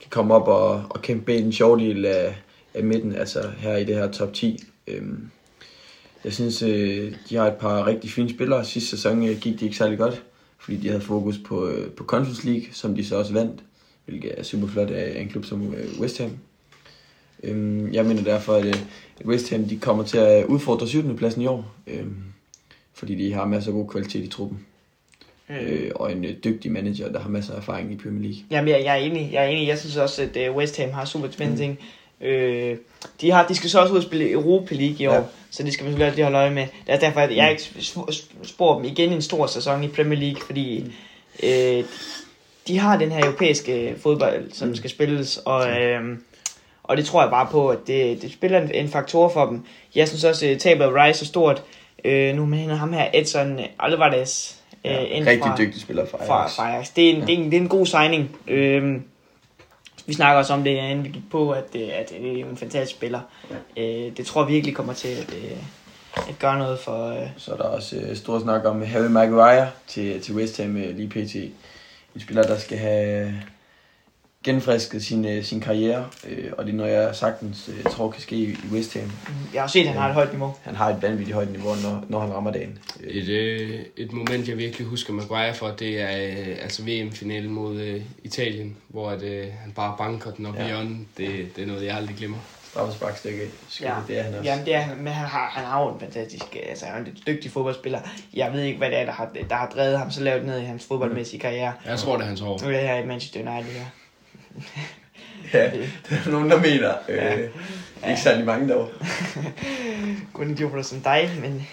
[0.00, 2.36] kan komme op og, og kæmpe med i den sjove del af,
[2.74, 4.64] af midten, altså her i det her top 10.
[4.86, 5.02] Øh,
[6.24, 8.64] jeg synes, øh, de har et par rigtig fine spillere.
[8.64, 10.22] Sidste sæson øh, gik de ikke særlig godt,
[10.58, 13.60] fordi de havde fokus på, øh, på Conference League, som de så også vandt,
[14.04, 16.30] hvilket er super flot af en klub som øh, West Ham.
[17.44, 18.74] Øhm, jeg mener derfor, at, øh,
[19.20, 21.16] at West Ham de kommer til at udfordre 7.
[21.16, 22.16] pladsen i år, øhm,
[22.94, 24.58] fordi de har masser af god kvalitet i truppen,
[25.50, 28.38] øh, og en øh, dygtig manager, der har masser af erfaring i Premier League.
[28.50, 29.30] Jamen, jeg, jeg er enig.
[29.32, 29.68] Jeg er enig.
[29.68, 31.78] Jeg synes også, at øh, West Ham har super spændende ting.
[32.20, 32.76] Øh,
[33.20, 35.22] de, har, de skal så også ud og spille Europa League i år, Ja.
[35.50, 36.62] så det skal man selvfølgelig lige holde øje med.
[36.86, 40.18] Det er derfor, at jeg ikke sp- spår dem igen en stor sæson i Premier
[40.20, 40.92] League, fordi
[41.42, 41.84] øh,
[42.68, 44.74] de har den her europæiske fodbold, som Mm.
[44.74, 46.16] skal spilles, og, øh,
[46.84, 49.64] og det tror jeg bare på, at det, det spiller en, en faktor for dem.
[49.94, 51.62] Jeg synes også, at tabet af Rice er stort.
[52.04, 54.54] Øh, nu med ham her, Edson Alvarez.
[54.84, 56.56] Øh, Ja, rigtig fra- dygtig spiller fra fra, Ajax.
[56.56, 56.88] fra Ajax.
[56.96, 57.26] Det er, en, Ja.
[57.26, 58.36] det, er en, det er en god signing.
[58.46, 59.02] Øhm,
[60.06, 62.56] vi snakker også om det, inden vi gik på, at, det, at det er en
[62.56, 63.20] fantastisk spiller.
[63.76, 63.84] Øh,
[64.16, 65.56] det tror jeg virkelig kommer til at, øh,
[66.28, 67.08] at gøre noget for...
[67.08, 70.76] Øh, Så er der også øh, stor snak om Harry Maguire til, til West Ham
[70.76, 71.34] øh, lige pt.
[72.14, 73.34] En spiller, der skal have
[74.44, 78.22] genfrisket sin, øh, sin karriere, øh, og det er noget, jeg sagtens øh, tror kan
[78.22, 79.12] ske i i West Ham.
[79.54, 80.54] jeg har set, at han har et højt niveau.
[80.62, 82.78] Han har et vanvittigt højt niveau, når, når han rammer dagen.
[83.00, 87.50] Øh, Et, øh, et moment, jeg virkelig husker Maguire for, det er øh, altså VM-finalen
[87.50, 90.66] mod øh, Italien, hvor at, øh, han bare banker den op Ja.
[90.66, 90.70] ja.
[90.70, 91.08] i ånden.
[91.16, 92.38] Det, det er noget, jeg aldrig glemmer.
[92.70, 93.40] Straffesparkstykke,
[93.80, 93.94] Ja.
[94.08, 94.50] det er han også.
[94.50, 96.44] Jamen, det er, han, men han har, han har jo en fantastisk...
[96.52, 97.98] øh, Altså, han er en dygtig fodboldspiller.
[98.34, 100.60] Jeg ved ikke, hvad det er, der har, der har drevet ham så lavt ned
[100.60, 101.72] i hans fodboldmæssige karriere.
[101.86, 102.58] Jeg tror, det er hans år.
[102.62, 103.84] Nu er det her i Manchester United her.
[105.52, 105.70] Ja,
[106.08, 106.94] der er nogen, der mener.
[107.08, 107.38] Øh, Ja.
[108.08, 108.92] Ikke særlig mange dog.
[110.32, 111.66] kun jubler som dig, men,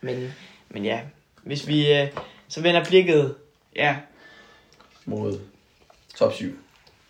[0.00, 0.34] men,
[0.68, 1.00] men ja,
[1.42, 2.08] hvis vi øh,
[2.48, 3.34] så vender blikket,
[3.76, 3.96] ja,
[5.04, 5.40] Mod
[6.16, 6.58] top 7.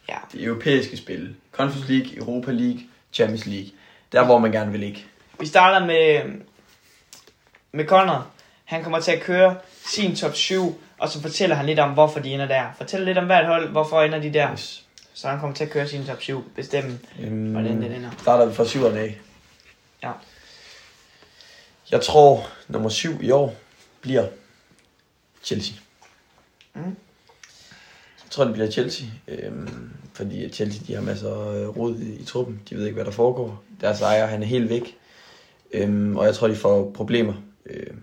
[0.08, 1.36] ja, De europæiske spil.
[1.52, 2.80] Conference League, Europa League,
[3.12, 3.70] Champions League.
[4.12, 5.04] Der, hvor man gerne vil ligge.
[5.40, 6.22] vi starter med,
[7.72, 8.26] med Conor.
[8.64, 12.20] Han kommer til at køre sin top 7, og så fortæller han lidt om, hvorfor
[12.20, 12.64] de ender der.
[12.78, 14.52] Fortæl lidt om hvert hold, hvorfor ender de der.
[14.52, 14.82] Yes.
[15.14, 18.10] Så han kommer til at køre sin top 7, bestemme, Øhm, hvordan den ender.
[18.22, 19.18] starter vi fra syverne af.
[20.02, 20.12] Ja.
[21.90, 23.54] Jeg tror, nummer syv i år
[24.00, 24.26] bliver
[25.44, 25.74] Chelsea.
[26.74, 26.82] Mm.
[28.24, 32.14] Jeg tror, det bliver Chelsea, øhm, fordi Chelsea de har masser af øh, rod i,
[32.20, 32.60] i truppen.
[32.70, 33.62] De ved ikke, hvad der foregår.
[33.80, 34.96] Deres ejer, han er helt væk.
[35.72, 37.34] Øhm, og jeg tror, de får problemer.
[37.66, 38.02] Øhm,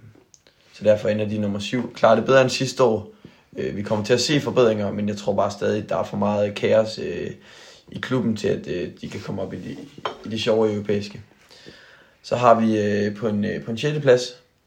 [0.73, 1.93] så derfor ender de nummer syv.
[1.93, 3.09] Klarer det bedre end sidste år.
[3.57, 6.17] Øh, vi kommer til at se forbedringer, men jeg tror bare stadig, der er for
[6.17, 7.31] meget kaos øh,
[7.91, 9.77] i klubben til, at øh, de kan komme op i de,
[10.25, 11.21] i de sjove europæiske.
[12.23, 13.99] Så har vi øh, på en, øh, på en 6.
[14.01, 14.21] plads,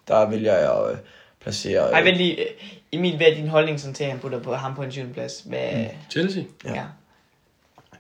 [0.09, 0.99] der vælger jeg at øh,
[1.41, 1.91] placere...
[1.93, 2.41] Ej, vent lige.
[2.41, 2.47] øh,
[2.93, 5.13] Emil, hvad er din holdning sådan til, at han putter på ham på en 7.
[5.13, 5.43] plads?
[5.47, 5.85] Hvad, Mm.
[6.11, 6.43] Chelsea?
[6.65, 6.75] Ja.
[6.75, 6.85] ja.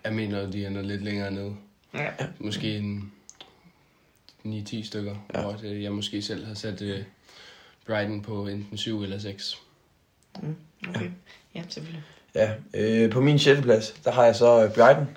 [0.05, 1.53] Jeg mener, de ender lidt længere nede.
[1.95, 2.07] ja.
[2.38, 3.12] Måske en
[4.47, 5.40] 9-10 stykker, Ja.
[5.42, 6.99] hvor øh, jeg måske selv har sat øh,
[7.87, 9.62] Brighton på enten 7 eller 6.
[10.88, 11.11] Okay.
[11.55, 12.03] Ja, selvfølgelig.
[12.35, 13.61] Ja, øh, på min 6.
[13.61, 15.16] plads, der har jeg så øh, Brighton.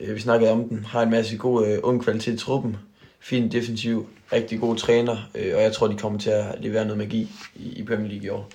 [0.00, 0.84] Øh, vi snakkede om den.
[0.84, 2.76] Har en masse god øh, ung kvalitet i truppen.
[3.20, 6.98] Fin defensiv, rigtig god træner, øh, og jeg tror, de kommer til at levere noget
[6.98, 8.50] magi i, i Premier League i år.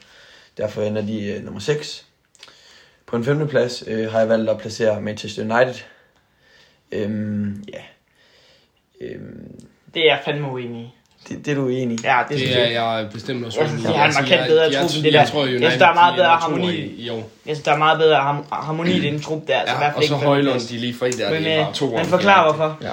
[0.58, 2.08] Derfor ender de øh, nummer 6.
[3.06, 3.48] På en 5.
[3.48, 5.82] plads øh, har jeg valgt at placere Manchester United.
[6.91, 7.82] Øhm, ja.
[9.02, 11.01] Øhm, Det er jeg fandme uenig i.
[11.30, 12.02] det, det er du enig i.
[12.04, 12.74] Ja, det, Det er jeg.
[12.74, 13.96] jeg bestemt også Jeg synes, de i.
[13.96, 15.32] har en markant bedre jeg, trup jeg, end det jeg, der.
[15.32, 16.72] tror, Jeg United synes, der er meget de bedre harmoni.
[16.76, 17.16] I, i år.
[17.46, 19.60] Jeg synes, der er meget bedre harmoni i den trup der.
[19.68, 21.30] Så i hvert Ja, fald og så Højlund, de lige fri der.
[21.34, 22.78] Men, det er bare øh, to men forklar hvorfor.
[22.82, 22.92] Ja.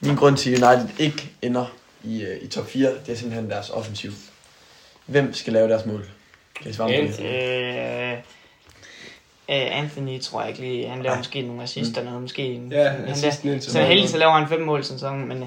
[0.00, 1.64] Min grund til, at United ikke ender
[2.04, 4.10] i, øh, i top 4, det er simpelthen deres offensiv.
[5.06, 6.04] Hvem skal lave deres mål?
[6.62, 8.16] Kan I svare mig på det?
[9.48, 10.88] Anthony tror jeg ikke lige.
[10.88, 11.18] Han laver Nej.
[11.18, 12.20] måske nogle assister noget.
[12.22, 13.06] Måske en, Ja, laver,
[13.44, 15.44] indtil så heldigvis så laver han fem mål sådan sådan, men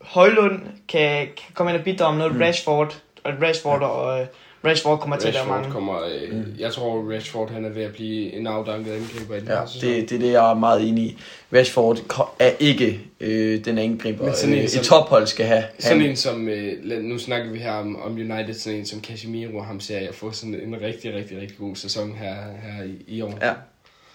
[0.00, 2.42] Højlund kan, kan komme ind og bidrage med noget Mm.
[2.42, 4.26] Rashford, og Rashford og, øh,
[4.64, 5.72] Rashford kommer til at lave Rashford mange.
[5.72, 5.98] kommer,
[6.30, 6.44] øh, mm.
[6.58, 9.88] Jeg tror, Rashford han er ved at blive en afdanket angriber i den Ja, sæson.
[9.90, 11.18] det, det er det, jeg er meget enig i.
[11.54, 11.98] Rashford
[12.38, 15.64] er ikke øh, den angriber, Men sådan en øh, som- et tophold skal have.
[15.78, 19.00] Sådan Han- en som, øh, nu snakker vi her om, om United, sådan en som
[19.02, 23.04] Casemiro, ham ser jeg få sådan en rigtig, rigtig, rigtig god sæson her, her i,
[23.16, 23.38] i år.
[23.42, 23.52] Ja.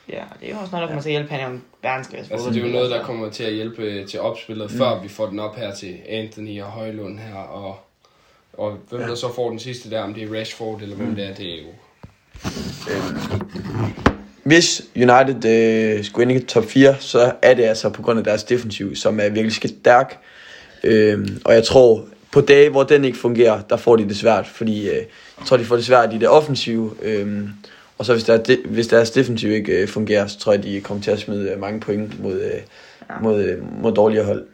[0.10, 1.30] Ja, det er jo også noget, der kommer til at hjælpe.
[1.30, 4.08] Han jo en verdensklasse Altså, det er jo noget, der kommer til at hjælpe øh,
[4.08, 4.78] til opspillet, mm.
[4.78, 7.80] før vi får den op her til Anthony og Højlund her, og,
[8.54, 9.08] og hvem ja.
[9.08, 11.54] der så får den sidste der, om det er Rashford eller hvem det er, det
[11.54, 11.70] er jo...
[14.44, 18.26] Hvis United øh, skulle ind i top 4, så er det altså på grund af
[18.26, 20.20] deres defensiv, som er virkelig stærk.
[20.84, 24.48] Øh, og jeg tror, på dage, hvor den ikke fungerer, der får de det svært,
[24.48, 26.92] fordi øh, jeg tror, de får det svært i det offensive.
[27.02, 27.44] Øh,
[27.98, 30.82] og så hvis, der, de, hvis deres defensiv ikke øh, fungerer, så tror jeg, de
[30.82, 32.62] kommer til at smide øh, mange point mod, øh,
[33.22, 34.46] mod, øh, mod dårligere hold.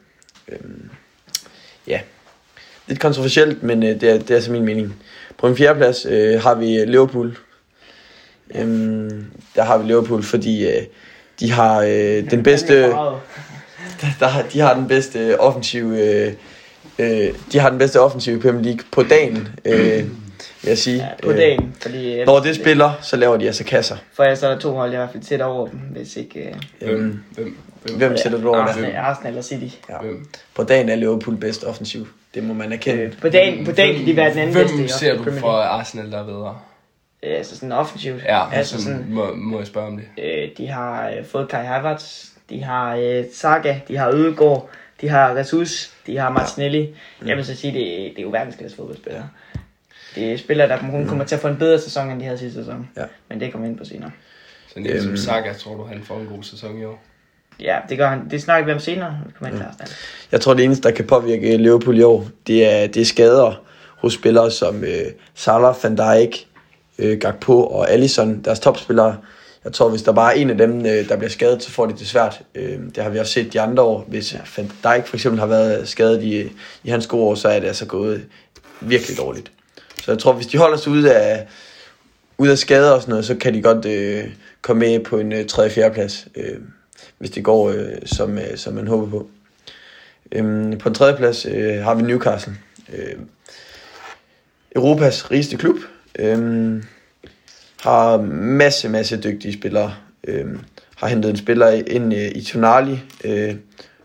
[0.48, 0.58] Øh,
[1.88, 2.00] ja,
[2.88, 4.96] lidt kontroversielt, men øh, det, er, det er altså min mening.
[5.38, 7.38] På en fjerdeplads øh, har vi Liverpool.
[8.56, 9.26] Øhm,
[9.56, 10.84] der har vi Liverpool, fordi øh,
[11.40, 12.82] de har øh, den bedste,
[14.20, 16.34] der har, de har den bedste offensive, øh,
[17.00, 20.06] øh, de har den bedste offensive i Premier League på dagen, øh,
[20.62, 20.98] vil jeg sige.
[20.98, 21.76] Ja, på dagen.
[21.82, 23.98] Fordi, Øh, når det spiller, så laver de altså kasser.
[24.14, 26.40] For ellers er der to hold, jeg i hvert fald tæt over dem, hvis ikke...
[26.82, 28.58] Øh, Øhm, Hvem, hvem, hvem sætter du over?
[28.58, 29.76] Arsenal, Arsenal eller City.
[29.90, 29.98] Ja.
[30.02, 30.26] hvem,
[30.56, 32.08] På dagen er Liverpool bedst offensiv.
[32.36, 33.04] Det må man erkende.
[33.04, 34.76] Øh, på dagen, på dagen kan de være den anden bedste.
[34.78, 35.52] Hvem ser du for.
[35.52, 36.58] Arsenal, der er bedre?
[37.24, 38.24] Øh, Altså sådan offensivt.
[38.24, 40.24] Ja, altså sådan, må, må jeg spørge om det?
[40.24, 44.70] øh, de har øh, fået Kai Havertz, de har øh, Saga, de har Ødegaard,
[45.02, 46.96] de har Jesus, de har Martinelli.
[47.22, 47.28] Mm.
[47.28, 49.30] Jeg vil så sige, det, det er jo verdensklasse fodboldspillere.
[50.16, 52.38] Det er spillere, der kun kommer til at få en bedre sæson, end de havde
[52.38, 52.90] sidste sæson.
[52.98, 53.04] Ja.
[53.30, 54.12] Men det kommer vi ind på senere.
[54.68, 55.00] Så en øhm.
[55.00, 55.18] som Øhm.
[55.18, 57.04] Saka, tror du, han får en god sæson i år?
[57.60, 58.30] Ja, det gør han.
[58.30, 59.20] Det snakker vi om senere.
[59.26, 59.90] Vi kommer ind Arsenal.
[60.32, 63.64] Jeg tror, det eneste, der kan påvirke Liverpool i år, det er, det er skader
[63.98, 66.48] hos spillere som øh, Salah, Van Dijk,
[67.00, 69.18] øh, Gakpo og Alisson, deres topspillere.
[69.64, 71.86] Jeg tror, hvis der bare er en af dem, øh, der bliver skadet, så får
[71.86, 72.42] de det svært.
[72.56, 74.06] Øh, det har vi også set de andre år.
[74.08, 76.52] Hvis Van Dijk for eksempel har været skadet i,
[76.84, 78.26] i hans gode år, så er det altså gået
[78.82, 79.52] virkelig dårligt.
[80.02, 81.48] Så jeg tror, hvis de holder sig ude af,
[82.38, 84.24] ude af skader og sådan noget, så kan de godt øh,
[84.62, 85.70] komme med på en øh, 3.
[85.70, 85.92] 4.
[85.92, 86.58] plads, øh,
[87.18, 89.30] hvis det går, øh, som, øh, som man håber på.
[90.32, 92.54] Øhm, på en tredje plads øh, har vi Newcastle.
[92.94, 93.16] Øh,
[94.76, 95.78] Europas rigeste klub.
[96.20, 96.84] Øh,
[97.82, 99.96] har masse, masse dygtige spillere.
[100.28, 100.46] Øh,
[100.96, 103.00] har hentet en spiller ind øh, i Tonali.
[103.24, 103.56] Øh,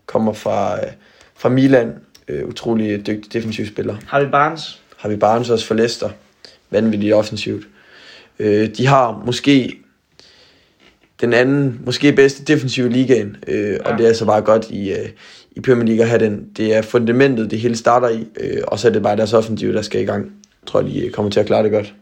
[0.06, 0.92] kommer fra, øh,
[1.34, 1.94] fra Milan.
[2.28, 3.96] Øh, utrolig dygtig defensiv spiller.
[4.06, 4.80] Harvey Barnes?
[4.96, 6.10] Har vi Barnes også for Leicester.
[6.70, 7.66] Vanvittigt offensivt.
[8.38, 9.78] Øh, de har måske
[11.20, 13.78] den anden, måske bedste defensive ligaen, øh, ja.
[13.84, 15.08] og det er altså bare godt i, øh,
[15.50, 16.48] i Premier League at have den.
[16.56, 19.72] Det er fundamentet, det hele starter i, øh, og så er det bare deres offensive,
[19.72, 20.24] der skal i gang.
[20.24, 21.94] Jeg tror, de kommer til at klare det godt.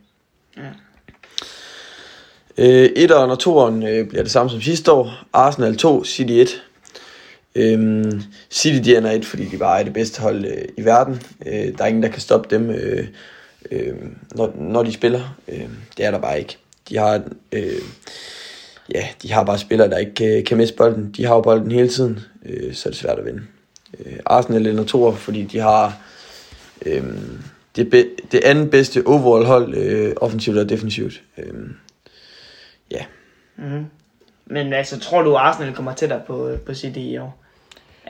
[0.57, 0.63] Ja.
[2.59, 5.25] Øh, etteren og toeren øh, bliver det samme som sidste år.
[5.33, 6.63] Arsenal 2, City 1.
[7.55, 11.23] Øhm, City de ender et, fordi de bare er det bedste hold øh, i verden.
[11.47, 13.07] Øh, der er ingen, der kan stoppe dem, øh,
[13.71, 13.95] øh,
[14.35, 15.37] når, når de spiller.
[15.49, 16.59] Øh, det er der bare ikke.
[16.89, 17.83] De har, øh,
[18.95, 21.13] ja, de har bare spillere, der ikke kan, kan miste bolden.
[21.17, 23.43] De har jo bolden hele tiden, øh, så er det svært at vinde.
[23.99, 25.99] Øh, Arsenal ender to, fordi de har
[26.87, 27.05] øh,
[27.77, 31.23] det, be, det andet bedste overall hold, øh, offensivt og defensivt.
[31.39, 31.55] Øh,
[32.91, 33.05] ja,
[33.57, 33.87] Mm-hmm.
[34.47, 37.44] Men altså, tror du, Arsenal kommer tættere på, på City i år?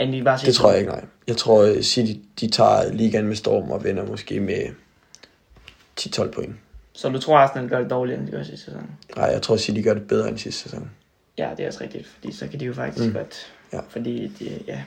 [0.00, 1.04] End de bare Det tror jeg ikke, nej.
[1.26, 4.58] Jeg tror, at City de tager ligaen med storm og vinder måske med
[6.00, 6.54] 10-12 point.
[6.92, 8.90] Så du tror, Arsenal gør det dårligere, end de gør sidste sæson?
[9.16, 10.90] Nej, jeg tror, City gør det bedre end sidste sæson.
[11.38, 13.12] Ja, det er også rigtigt, fordi så kan de jo faktisk mm.
[13.12, 13.52] Godt.
[13.72, 13.78] Ja.
[13.88, 14.78] Fordi, de, ja.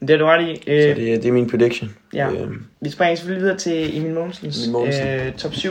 [0.00, 0.50] Men det er du ret i.
[0.70, 1.96] Øh, Så det, det er min prediction.
[2.14, 2.30] Ja.
[2.32, 5.06] Øhm, Vi springer selvfølgelig videre til Emil Mogensens Emil Mogensen.
[5.08, 5.70] øh, top 7.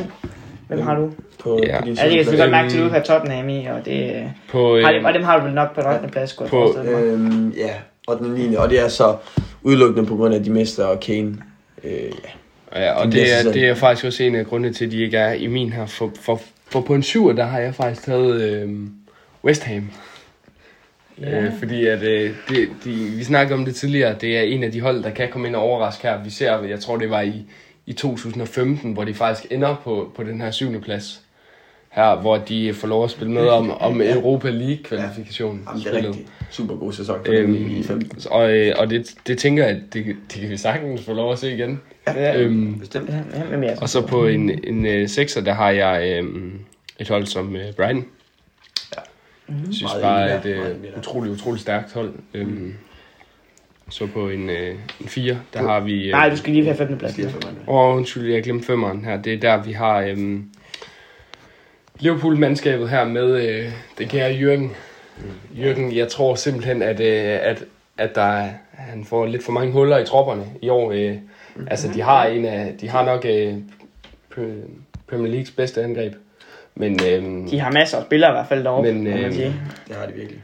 [0.68, 1.12] Hvem har du?
[1.40, 1.80] på, Ja.
[1.80, 3.86] på din Ja, det kan jeg godt mærke til, at du har Tottenham i, og
[3.86, 6.08] det, øh, På, har dem, øh, og dem har du vel nok på den 8.
[6.08, 7.04] plads, skulle jeg På, mig.
[7.04, 7.74] Øhm, ja,
[8.10, 8.56] og den 9.
[8.56, 9.18] Og det er så
[9.62, 11.38] udelukkende på grund af, at de mister og Kane.
[11.84, 12.30] Øh, ja.
[12.76, 15.18] Ja, og det er, det er faktisk også en af grundene til, at de ikke
[15.18, 15.86] er i min her.
[15.86, 18.70] For, for, for på en syver, der har jeg faktisk taget øh,
[19.44, 19.90] West Ham.
[21.22, 21.42] Ja.
[21.42, 24.72] Øh, fordi at, øh, det, de, vi snakkede om det tidligere, det er en af
[24.72, 26.24] de hold, der kan komme ind og overraske her.
[26.24, 27.46] Vi ser, jeg tror det var i,
[27.86, 31.22] i 2015, hvor de faktisk ender på, på den her syvende plads.
[31.92, 35.64] Her, hvor de får lov at spille med om, om Europa League-kvalifikationen.
[35.68, 38.22] Jamen, det er rigtig super god sæson for Øhm, dem i 15.
[38.32, 41.32] og øh, og det, det tænker jeg, at det, det kan vi sagtens få lov
[41.32, 41.82] at se igen.
[42.08, 43.10] Ja, Øhm, Bestemt.
[43.10, 43.16] Ja,
[43.60, 46.52] ja, er og så på en, en øh, sekser, der har jeg øh,
[47.00, 48.06] et hold som øh, Brighton.
[48.96, 49.02] Ja.
[49.50, 50.98] Jeg synes Meget bare, at er der.
[50.98, 52.14] utroligt, utroligt stærkt hold.
[52.34, 52.74] Øhm,
[53.90, 56.06] Så på en, øh, en 4, der har vi...
[56.06, 56.98] Øh, Nej, du skal lige have 15.
[56.98, 57.18] plads.
[57.18, 57.54] Lige for mig.
[57.68, 59.22] Åh, undskyld, jeg glemte femmeren her.
[59.22, 60.44] Det er der, vi har øhm,
[62.00, 64.72] Liverpool-mandskabet her med øh, den kære Jørgen.
[65.58, 67.64] Jørgen, jeg tror simpelthen, at, øh, at,
[67.98, 70.92] at der er, han får lidt for mange huller i tropperne i år.
[70.92, 71.16] Øh,
[71.68, 73.54] altså, de har, en af, de har nok øh,
[74.34, 74.70] Pre-
[75.10, 76.14] Premier Leagues bedste angreb.
[76.76, 79.56] Men, øh, De har masser af spillere i hvert fald deroppe, Men, man øh, sige.
[79.88, 80.42] Det har de virkelig.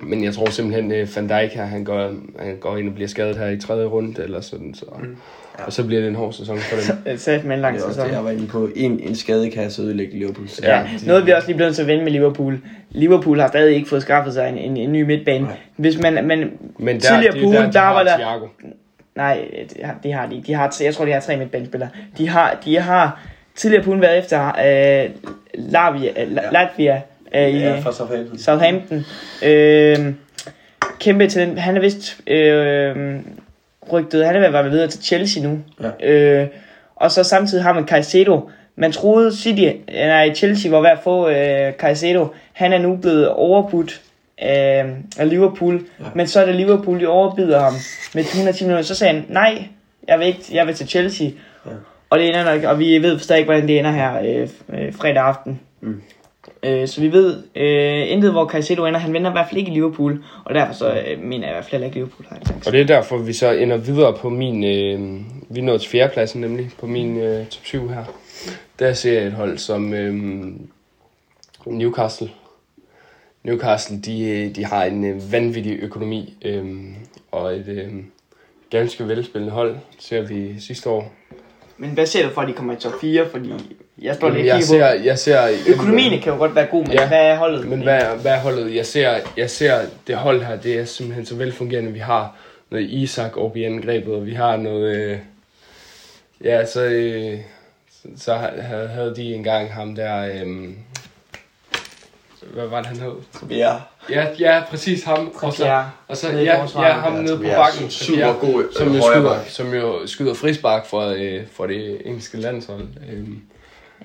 [0.00, 3.08] Men jeg tror simpelthen, at Van Dijk her, han går, han går ind og bliver
[3.08, 4.74] skadet her i tredje runde, eller sådan.
[4.74, 5.16] Så, mm.
[5.58, 5.64] Ja.
[5.64, 6.76] Og så bliver det en hård sæson for
[7.06, 7.18] dem.
[7.18, 8.06] Sæt med en lang Det sæson.
[8.08, 8.68] det, jeg var inde på.
[8.76, 10.48] En, en skade kan så ødelægge Liverpool.
[10.48, 12.60] Så Ja, noget vi også lige blevet nødt til at vende med Liverpool.
[12.90, 15.44] Liverpool har stadig ikke fået skaffet sig en, en, en ny midtbane.
[15.44, 15.56] Nej.
[15.76, 18.46] Hvis man, man Men der, Tidligere på er ugen, de der var der- Thiago.
[19.16, 19.40] Nej,
[19.76, 20.42] det har, det har de.
[20.46, 21.88] De har, jeg tror, de har tre midtbanespillere.
[22.18, 23.20] De har, de har
[23.54, 25.10] tidligere på ugen været efter øh,
[25.54, 27.00] Lavia, øh, La- Latvia
[27.34, 28.38] øh, i Ja, fra Southampton.
[28.38, 29.04] Southampton.
[29.42, 30.14] Øh,
[31.00, 31.58] kæmpe til den.
[31.58, 33.16] Han er vist øh,
[33.92, 34.26] rygtet.
[34.26, 35.58] Han er ved at være videre til Chelsea nu.
[36.00, 36.10] Ja.
[36.10, 36.48] Øh,
[36.96, 38.50] og så samtidig har man Caicedo.
[38.76, 42.26] Man troede City, nej, Chelsea var ved at få øh, Caicedo.
[42.52, 44.00] Han er nu blevet overbudt
[44.38, 44.86] af,
[45.18, 45.74] af Liverpool.
[45.74, 46.04] Ja.
[46.04, 46.10] Ja.
[46.14, 47.72] Men så er det Liverpool, de overbyder ham
[48.14, 48.82] med 110 millioner.
[48.82, 49.62] Så sagde han, nej,
[50.08, 51.26] jeg vil, ikke, jeg vil til Chelsea.
[51.66, 51.70] Ja.
[52.10, 54.92] Og det ender nok, og vi ved stadig ikke, hvordan det ender her øh, øh,
[54.94, 55.60] fredag aften.
[55.80, 56.02] Mm.
[56.64, 59.00] Øh, så vi ved øh, intet, hvor Caicedo ender.
[59.00, 60.24] Han vender i hvert fald ikke i Liverpool.
[60.44, 62.68] Og derfor så øh, mener jeg i hvert fald ikke, Liverpool har en chance.
[62.68, 64.64] Og det er derfor, vi så ender videre på min...
[64.64, 68.04] Øh, vi nået til fjerdepladsen nemlig, på min øh, top 7 her.
[68.78, 70.14] Der ser jeg et hold som øh,
[71.66, 72.30] Newcastle.
[73.42, 76.64] Newcastle, de, øh, de har en øh, vanvittig økonomi, øh,
[77.32, 77.92] og et øh,
[78.70, 81.12] ganske velspillende hold, ser vi sidste år.
[81.78, 83.28] Men hvad ser du for, at de kommer i top 4?
[83.30, 83.52] Fordi
[84.02, 85.48] jeg står lidt jeg, ser, jeg ser...
[85.68, 87.08] Økonomien kan jo godt være god, men Ja.
[87.08, 87.66] hvad er holdet?
[87.66, 88.74] Men hvad, hvad er holdet?
[88.74, 91.92] Jeg ser, jeg ser det hold her, det er simpelthen så velfungerende.
[91.92, 92.36] Vi har
[92.70, 94.96] noget Isak oppe i angrebet, og vi har noget...
[94.96, 95.18] Øh,
[96.44, 97.38] ja, så, øh,
[97.90, 100.26] så, så havde, havde de engang ham der...
[100.26, 100.70] Øh,
[102.52, 103.12] hvad var det, han hed?
[103.50, 103.74] Ja,
[104.10, 105.32] Ja, ja præcis ham.
[105.42, 107.90] Og så, og så ja, ja, ham nede på bakken.
[107.90, 112.36] Super god, øh, som jo, skyder, som jo skyder frispark for, øh, for det engelske
[112.40, 112.86] landshold.
[113.12, 113.42] Øhm,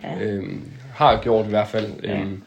[0.03, 0.19] Ja.
[0.23, 0.61] øhm,
[0.93, 2.03] har gjort i hvert fald.
[2.03, 2.19] Ja.
[2.19, 2.41] Øhm,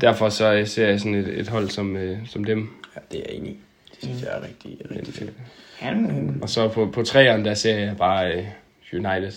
[0.00, 2.68] derfor så øh, ser jeg sådan et, et hold som, øh, som dem.
[2.96, 3.58] ja, det er jeg enig i.
[3.90, 5.32] Det synes jeg er rigtig, rigtig fedt.
[5.78, 8.44] Han, Og så på, på træerne, der ser jeg bare øh,
[8.92, 9.32] United.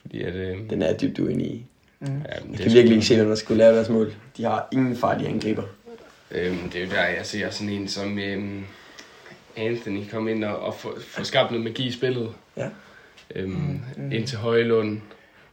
[0.00, 0.34] Fordi at...
[0.34, 1.66] Øh, Den er dybt uenig i.
[2.00, 2.06] ja,
[2.50, 4.14] Jeg kan virkelig ikke se, hvem der skulle lave deres mål.
[4.36, 5.62] De har ingen farlige angriber.
[6.30, 8.64] Øhm, det er jo der, jeg ser sådan en som øhm,
[9.56, 12.28] Anthony komme ind og, og få, få skabt noget magi i spillet.
[12.56, 12.68] Ja.
[13.34, 14.12] Øhm, mm.
[14.12, 15.00] Ind til Højlund.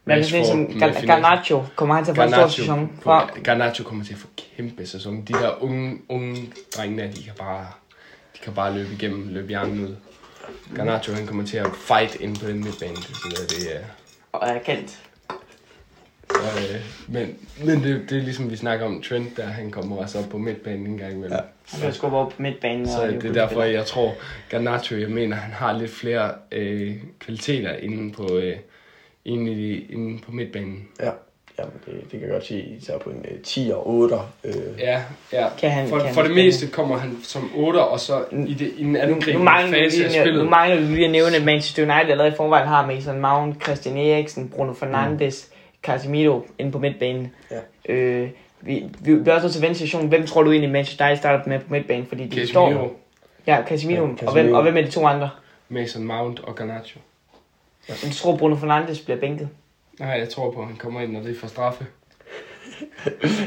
[0.06, 1.06] Hvad med sådan en som Gar-.
[1.06, 1.64] Garnacho?
[1.76, 2.98] Kommer han til at få en stor sæson?
[3.02, 5.22] Fra, Garnacho kommer til at få kæmpe sæson.
[5.22, 7.66] De der unge, unge drenge der, de kan bare,
[8.34, 9.96] de kan bare løbe igennem, løbe hjernen ud.
[10.74, 12.94] Garnacho, han kommer til at fight ind på den midtbane.
[12.94, 13.80] Det, er sådan noget, det er,
[14.32, 14.98] og er kendt.
[16.30, 19.96] og, øh, men men det, det, er ligesom vi snakker om Trent, der han kommer
[19.96, 21.32] også op på midtbanen en gang imellem.
[21.32, 21.40] Ja.
[21.72, 22.88] Han kan skubbe op på midtbanen.
[22.88, 24.14] Så og det er derfor, jeg tror,
[24.50, 28.56] Garnacho, jeg mener, han har lidt flere øh, kvaliteter inde på, øh,
[29.26, 30.88] inde, i, inde på midtbanen.
[31.00, 31.10] Ja,
[31.58, 34.16] Jamen, det, det kan jeg godt sige, især på en uh, 10 og 8.
[34.44, 35.46] Øh, Ja, ja.
[35.58, 36.44] Kan han- for, kan han for det spille?
[36.46, 39.78] meste kommer han som 8, og så i, det, i den Nu, anden nu, mangler
[39.78, 40.44] fase af spillet.
[40.44, 43.62] nu mangler du lige at nævne, at Manchester United allerede i forvejen har Mason Mount,
[43.64, 45.50] Christian Eriksen, Bruno Fernandes,
[45.82, 47.32] Casemiro inde på midtbanen.
[47.50, 47.92] Ja.
[47.94, 48.28] Øh,
[48.60, 50.08] vi, vi, vi er også til vende situation.
[50.08, 52.06] Hvem tror du egentlig Manchester United starter med på midtbanen?
[52.06, 52.66] Fordi de står...
[52.68, 52.96] Casemiro,
[53.46, 54.00] Ja, Casemiro.
[54.00, 54.56] Ja, Og, hvem, Casemiro.
[54.56, 55.30] og hvem er de to andre?
[55.68, 57.00] Mason Mount og Garnacho.
[57.88, 59.48] Jeg tror, Bruno Fernandes bliver bænket.
[60.00, 61.86] Nej, jeg tror på, at han kommer ind, når det er for straffe.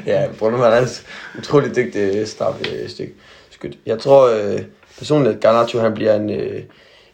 [0.05, 1.05] ja, Bruno Fernandes
[1.37, 3.09] utrolig dygtig straffestik.
[3.49, 3.77] Skyt.
[3.85, 4.59] Jeg tror øh,
[4.97, 6.63] personligt, at Garnacho han bliver en, øh,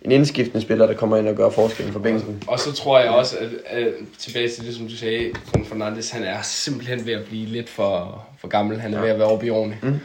[0.01, 2.43] en indskiftende spiller, der kommer ind og gør forskellen for bænken.
[2.47, 6.09] Og så tror jeg også, at, at tilbage til det, som du sagde, Bruno Fernandes,
[6.11, 8.79] han er simpelthen ved at blive lidt for, for gammel.
[8.81, 9.03] Han er Ja.
[9.03, 9.77] ved at være oppe i årene.
[9.81, 9.99] Mm.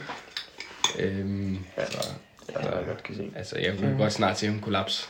[0.99, 1.85] Øhm, Ja.
[1.85, 2.09] så,
[2.53, 3.29] Ja, det jeg godt kan se.
[3.35, 5.09] altså, jeg kunne godt snart se ham kollaps.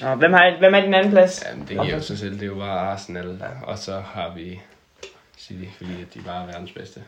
[0.00, 1.44] Hvem, har, hvem er din anden plads?
[1.48, 2.34] Jamen, det giver jo sig selv.
[2.34, 3.42] Det er jo bare Arsenal.
[3.62, 4.60] Og så har vi
[5.38, 7.00] City, fordi at de bare er verdens bedste.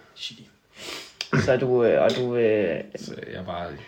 [1.44, 3.78] Så er du, øh, og du, øh, Så jeg er bare et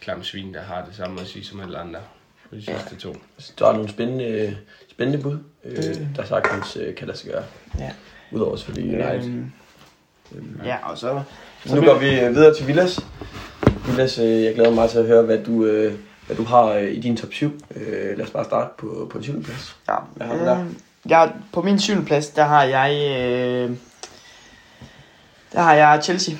[0.00, 2.00] klam svin, der har det samme at sige som alle andre.
[2.48, 3.16] For de sidste to.
[3.38, 4.56] Så der er nogle spændende,
[4.90, 5.76] spændende bud, øh,
[6.16, 7.44] der sagtens øh, kan lade sig gøre.
[7.78, 7.90] Ja.
[8.32, 9.30] Udover selvfølgelig United.
[10.34, 11.22] øhm, ja, og så...
[11.66, 13.00] Så nu går vi øh, videre til Villas.
[13.86, 15.94] Villas, øh, jeg glæder mig meget til at høre, hvad du, øh,
[16.28, 17.52] hvad du har øh, i din top 7.
[17.76, 19.42] Øh, lad os bare starte på, på en 7.
[19.42, 19.76] plads.
[19.88, 20.60] Ja, Hvad har du der?
[20.60, 20.66] øh,
[21.08, 22.92] jeg, på min syvende plads, der har jeg...
[23.20, 23.76] Øh,
[25.52, 26.34] der har jeg Chelsea.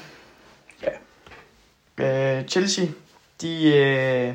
[1.98, 2.38] Ja.
[2.38, 2.86] Øh, Chelsea,
[3.42, 3.76] de...
[3.76, 4.34] Øh,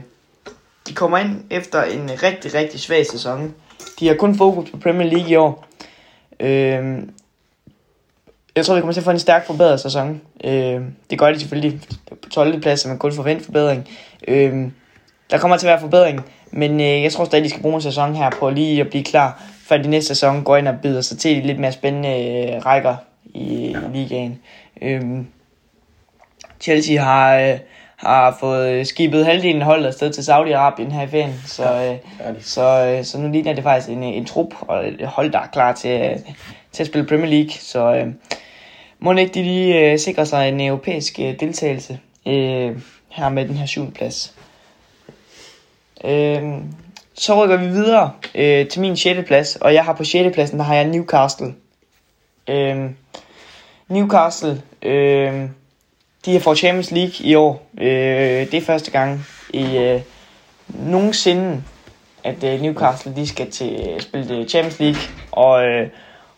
[0.88, 3.56] de kommer ind efter en rigtig, rigtig svag sæson.
[4.00, 5.68] De har kun fokus på Premier League i år.
[6.40, 7.04] Øh,
[8.56, 10.22] jeg tror, vi kommer til at få en stærk forbedret sæson.
[10.44, 11.82] Øh, det gør de selvfølgelig
[12.22, 12.62] på 12.
[12.62, 13.90] plads, så man kun forventer forbedring.
[14.28, 14.68] Øh,
[15.34, 16.22] der kommer til at være forbedring,
[16.52, 19.04] men øh, jeg tror stadig, de skal bruge en sæson her på lige at blive
[19.04, 22.66] klar, for de næste sæson går ind og byder sig til lidt mere spændende øh,
[22.66, 23.80] rækker i, ja.
[23.94, 24.40] ligaen.
[24.82, 25.02] Øh,
[26.62, 27.60] Chelsea har, øh,
[27.98, 32.86] har fået skibet halvdelen af holdet afsted til Saudi-Arabien her i ferien, så, øh, så,
[32.86, 35.74] øh, så nu ligner det faktisk en, en trup og et hold, der er klar
[35.74, 36.24] til,
[36.72, 37.52] til at spille Premier League.
[37.52, 38.08] Så øh,
[39.00, 42.78] må ikke de lige øh, sikre sig en europæisk øh, deltagelse øh,
[43.10, 44.36] her med den her syvende plads.
[46.04, 46.44] Øh,
[47.14, 49.28] så rykker vi videre øh, til min 6.
[49.28, 50.34] plads, og jeg har på 6.
[50.34, 51.54] pladsen, der har jeg Newcastle.
[52.50, 52.90] Øh,
[53.88, 55.34] Newcastle, øh,
[56.26, 57.68] de har fået Champions League i år.
[57.82, 57.88] Øh,
[58.52, 60.02] det er første gang i øh,
[60.68, 61.64] nogensinde,
[62.24, 65.02] at øh, Newcastle de skal til at spille øh, Champions League,
[65.32, 65.90] og, øh,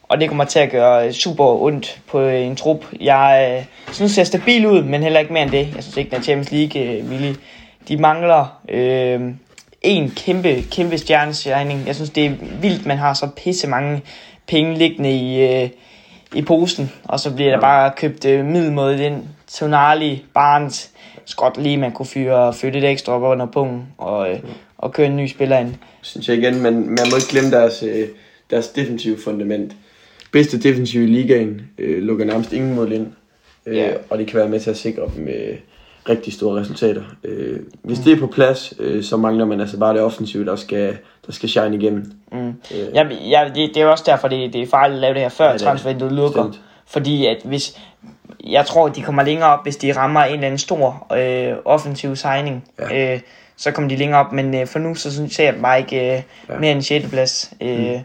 [0.04, 2.86] og det kommer til at gøre øh, super ondt på øh, en trup.
[3.02, 5.76] Jeg øh, synes, det ser stabil ud, men heller ikke mere end det.
[5.76, 7.36] Jeg synes ikke, at Champions League øh, villig.
[7.88, 9.22] De mangler øh,
[9.86, 11.84] en kæmpe, kæmpe stjernesigning.
[11.88, 12.32] Jeg synes, det er
[12.62, 14.02] vildt, man har så pisse mange
[14.48, 15.70] penge liggende i, øh,
[16.36, 19.24] i posen, og så bliver der bare købt øh, middelmåde ind.
[19.52, 20.92] Tonali, Barnes,
[21.26, 24.40] skot lige, man kunne fyre, fyre lidt ekstra op under pungen og, øh,
[24.78, 25.74] og køre en ny spiller ind.
[26.02, 28.08] Synes jeg igen, men man må ikke glemme deres, øh,
[28.50, 29.74] deres defensive fundament.
[30.32, 33.08] Bedste defensive i ligaen øh, lukker nærmest ingen mål ind,
[33.66, 33.90] øh, Ja.
[34.10, 35.58] og det kan være med til at sikre dem øh,
[36.10, 37.02] rigtig store resultater.
[37.24, 40.56] Øh, hvis det er på plads, øh, så mangler man altså bare det offensive, der
[40.56, 42.12] skal, der skal shine igennem.
[42.32, 42.48] Mm.
[42.48, 42.54] Øh,
[42.94, 45.30] Jeg, jeg, det, det er også derfor, det, det er farligt at lave det her,
[45.30, 46.44] før Ja, ja, er transfervinduet lukker.
[46.44, 46.62] Bestemt.
[46.88, 47.78] Fordi at hvis,
[48.44, 52.16] jeg tror, de kommer længere op, hvis de rammer en eller anden stor øh, offensiv
[52.16, 52.64] signing.
[52.80, 52.96] Ja.
[52.96, 53.14] Ja.
[53.14, 53.20] Øh,
[53.58, 56.04] så kommer de længere op, men øh, for nu, så synes jeg bare ikke øh,
[56.04, 56.22] Ja.
[56.54, 56.60] ja.
[56.60, 57.10] mere end 6.
[57.10, 57.54] plads.
[57.62, 58.00] Øh,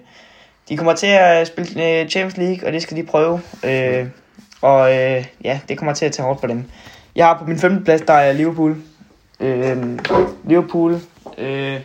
[0.68, 3.40] De kommer til at spille øh, Champions League, og det skal de prøve.
[3.64, 4.06] Øh,
[4.62, 6.64] og øh, ja, det kommer til at tage hårdt på dem.
[7.20, 8.76] Jeg har på min femte plads, der er Liverpool.
[9.40, 9.98] Øh,
[10.44, 11.00] Liverpool.
[11.38, 11.80] Øh,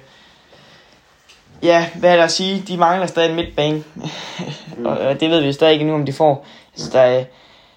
[1.64, 2.64] ja, hvad er der at sige?
[2.68, 3.84] De mangler stadig en midtbane.
[4.86, 6.46] og øh, det ved vi stadig ikke nu, om de får.
[6.74, 7.24] Altså, der, er-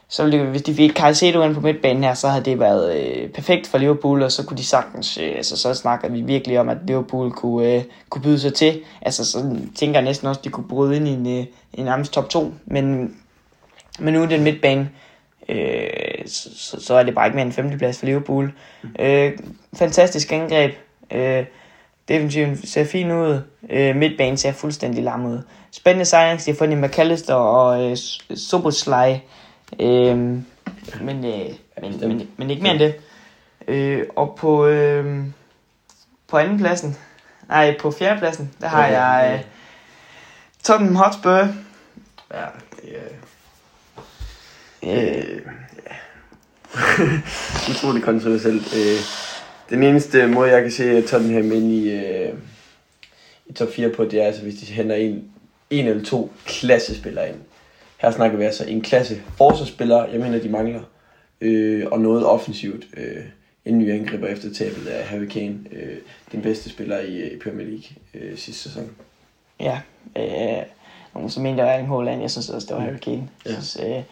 [0.08, 2.96] så ville det, hvis de fik Caicedo ind på midtbanen her, så havde det været
[3.00, 6.60] øh, perfekt for Liverpool, og så kunne de sagtens, øh, altså så snakker vi virkelig
[6.60, 8.80] om, at Liverpool kunne, øh, kunne byde sig til.
[9.02, 11.44] Altså så tænker jeg næsten også, at de kunne bryde ind i en, øh,
[11.74, 13.14] en nærmest top 2, men,
[13.98, 14.90] men nu er den midtbane,
[15.48, 15.88] øh,
[16.28, 18.52] så, så, er det bare ikke mere end femteplads for Liverpool.
[18.98, 19.32] Øh,
[19.74, 20.74] fantastisk angreb.
[21.10, 21.44] Øh,
[22.08, 23.40] Defensiven ser fin ud.
[23.70, 25.40] Øh, midtbanen ser fuldstændig lam ud.
[25.70, 27.96] Spændende signings, de har fundet McAllister og øh,
[28.36, 29.20] Soboslaj.
[29.80, 30.16] Øh,
[31.00, 31.50] men, øh,
[31.80, 32.94] men, men, men ikke mere end det.
[33.68, 35.24] Øh, og på, øh,
[36.28, 36.96] på anden pladsen,
[37.48, 39.44] nej, på fjerde pladsen, der har jeg øh,
[40.62, 41.30] Tottenham Hotspur.
[42.34, 42.44] Ja,
[42.82, 43.04] det er...
[43.04, 43.18] Øh,
[44.82, 45.40] Øh,
[46.98, 47.70] ja.
[47.70, 48.74] Utroligt kontroversielt.
[48.76, 49.00] Øh,
[49.70, 52.34] den eneste måde, jeg kan se Tottenham ind i, øh,
[53.46, 55.24] i top 4 på, det er altså, hvis de henter en,
[55.70, 57.38] en eller to klassespillere ind.
[57.98, 60.82] Her snakker vi altså en klasse forsvarsspiller, jeg mener, de mangler.
[61.40, 62.86] Øh, og noget offensivt.
[62.96, 63.24] Øh,
[63.64, 65.58] en ny angriber efter tabet af Harry Kane.
[65.72, 65.96] Øh,
[66.32, 68.90] den bedste spiller i, øh, i Premier League øh, sidste sæson.
[69.60, 69.80] Ja,
[70.16, 70.62] øh,
[71.14, 72.20] nogen som mente, det var Erling Haaland.
[72.20, 73.28] Jeg synes også, det var Harry Kane.
[73.44, 74.02] Jeg synes, øh,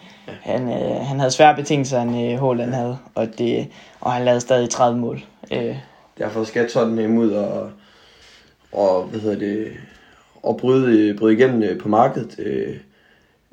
[0.42, 3.68] han, øh, han havde svære betingelser, end øh, Haaland havde, og, det,
[4.00, 5.20] og han lavede stadig 30 mål.
[5.52, 5.76] Øh,
[6.18, 7.70] Derfor skal Tottenham ud og,
[8.72, 9.72] og hvad hedder det,
[10.42, 12.38] og bryde, bryde igennem øh, på markedet.
[12.38, 12.76] Øh,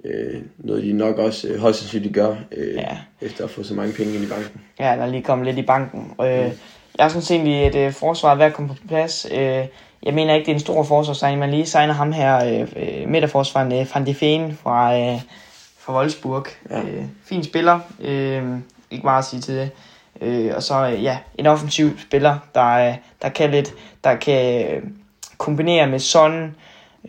[0.06, 2.98] øh, noget de nok også øh, højst sandsynligt gør, øh, Ja.
[3.22, 4.62] efter at få så mange penge ind i banken.
[4.80, 6.14] ja, der er lige kommet lidt i banken.
[6.22, 6.52] Øh,
[6.98, 9.28] Jeg synes egentlig, at øh, forsvaret er ved at komme på plads.
[9.32, 9.66] Øh,
[10.04, 11.40] jeg mener ikke, det er en stor forsvarssigning.
[11.40, 15.22] Man lige signer ham her, øh, øh, midterforsvaren øh, Van de Feen fra, øh,
[15.80, 16.46] fra Wolfsburg.
[16.70, 16.80] Ja.
[16.82, 17.80] Øh, fin spiller.
[18.02, 18.44] Øh,
[18.92, 19.72] ikke meget at sige til det.
[20.22, 23.74] Øh, og så øh, ja, en offensiv spiller, der, øh, der kan lidt,
[24.04, 24.84] der kan øh,
[25.38, 26.56] kombinere med Son.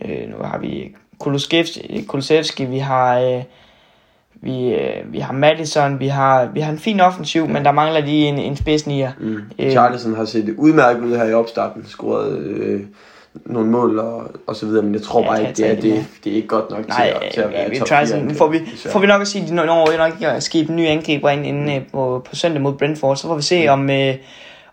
[0.01, 0.95] Øh, nu har vi
[2.07, 3.19] Kulusevski vi har...
[3.19, 3.43] Øh,
[4.45, 7.99] vi, øh, vi har Madison, vi har, vi har en fin offensiv, men der mangler
[7.99, 9.11] lige en, en spids nier.
[9.19, 9.37] Mm.
[9.59, 9.71] Øh.
[9.71, 12.81] Charlison har set udmærket ud her i opstarten, scoret øh,
[13.45, 16.05] nogle mål og, og så videre, men jeg tror Ja, bare ikke, det er, det
[16.23, 18.23] det, er ikke godt nok Nej, til, at, til at være vi top try, 4
[18.23, 18.59] nu får vi,
[18.91, 21.29] får vi nok at sige, at de når når nok at skibe en ny angriber
[21.29, 24.13] ind inden, øh, på, på søndag mod Brentford, så får vi se, om, øh,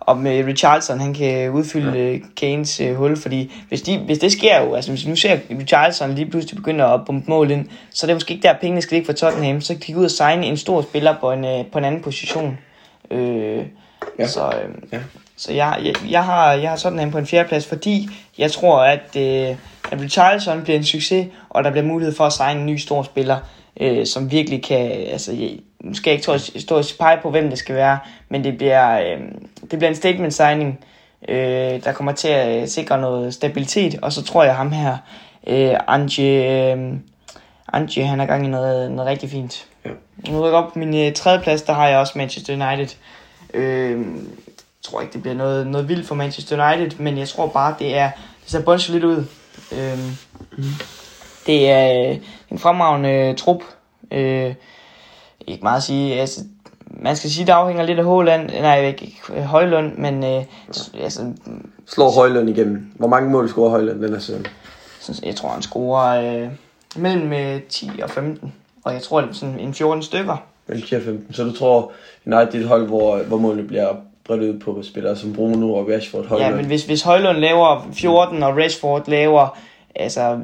[0.07, 4.33] om øh, Richarlison han kan udfylde øh, Kanes øh, hul, fordi hvis, de, hvis det
[4.33, 7.67] sker jo, altså hvis vi nu ser Richarlison lige pludselig begynder at bombe mål ind,
[7.91, 10.05] så er det måske ikke der, pengene skal ligge for Tottenham, så kan de ud
[10.05, 12.59] og signe en stor spiller på en, øh, på en anden position.
[13.11, 13.65] Øh,
[14.19, 14.27] Ja.
[14.27, 14.99] Så, øh, Ja.
[15.37, 18.79] Så jeg, jeg, jeg, har, jeg har sådan en på en fjerdeplads, fordi jeg tror,
[18.79, 19.57] at, øh,
[19.93, 23.03] at Richarlison bliver en succes, og der bliver mulighed for at signe en ny stor
[23.03, 23.39] spiller,
[23.81, 25.33] øh, som virkelig kan, altså,
[25.83, 29.01] nu skal jeg ikke stå, og pege på, hvem det skal være, men det bliver,
[29.01, 29.21] øh,
[29.71, 30.85] det bliver en statement signing,
[31.29, 34.97] øh, der kommer til at øh, sikre noget stabilitet, og så tror jeg ham her,
[35.47, 36.95] øh, Ange, øh,
[37.73, 39.67] Ange, han er gang i noget, noget rigtig fint.
[39.85, 39.91] Ja.
[40.29, 42.97] Nu rykker op på min øh, tredje plads, der har jeg også Manchester United.
[43.55, 47.47] Øh, jeg tror ikke, det bliver noget, noget vildt for Manchester United, men jeg tror
[47.47, 48.11] bare, det er
[48.43, 49.25] det ser bunch lidt ud.
[49.73, 49.99] Øh,
[51.47, 52.17] Det er øh,
[52.51, 53.63] en fremragende trup.
[54.11, 54.55] Øh,
[55.47, 56.21] ikke meget at sige.
[56.21, 56.41] Altså,
[56.91, 59.13] man skal sige, det afhænger lidt af Håland, nej, ikke
[59.45, 60.45] Højlund, men øh,
[61.03, 61.33] altså,
[61.87, 62.93] Slår Højlund igennem.
[62.97, 64.47] Hvor mange mål scorer Højlund den her sæson?
[65.25, 66.49] jeg tror, han scorer øh,
[66.97, 68.53] mellem øh, 10 og 15.
[68.85, 70.37] Og jeg tror, det er sådan en 14 stykker.
[70.67, 71.35] Mellem 10 og 15.
[71.35, 71.93] Så du tror,
[72.27, 75.89] United er et hold, hvor, hvor målene bliver bredt ud på spillere som Bruno og
[75.89, 76.51] Rashford Højlund?
[76.51, 79.59] Ja, men hvis, hvis Højlund laver 14, og Rashford laver
[79.95, 80.39] altså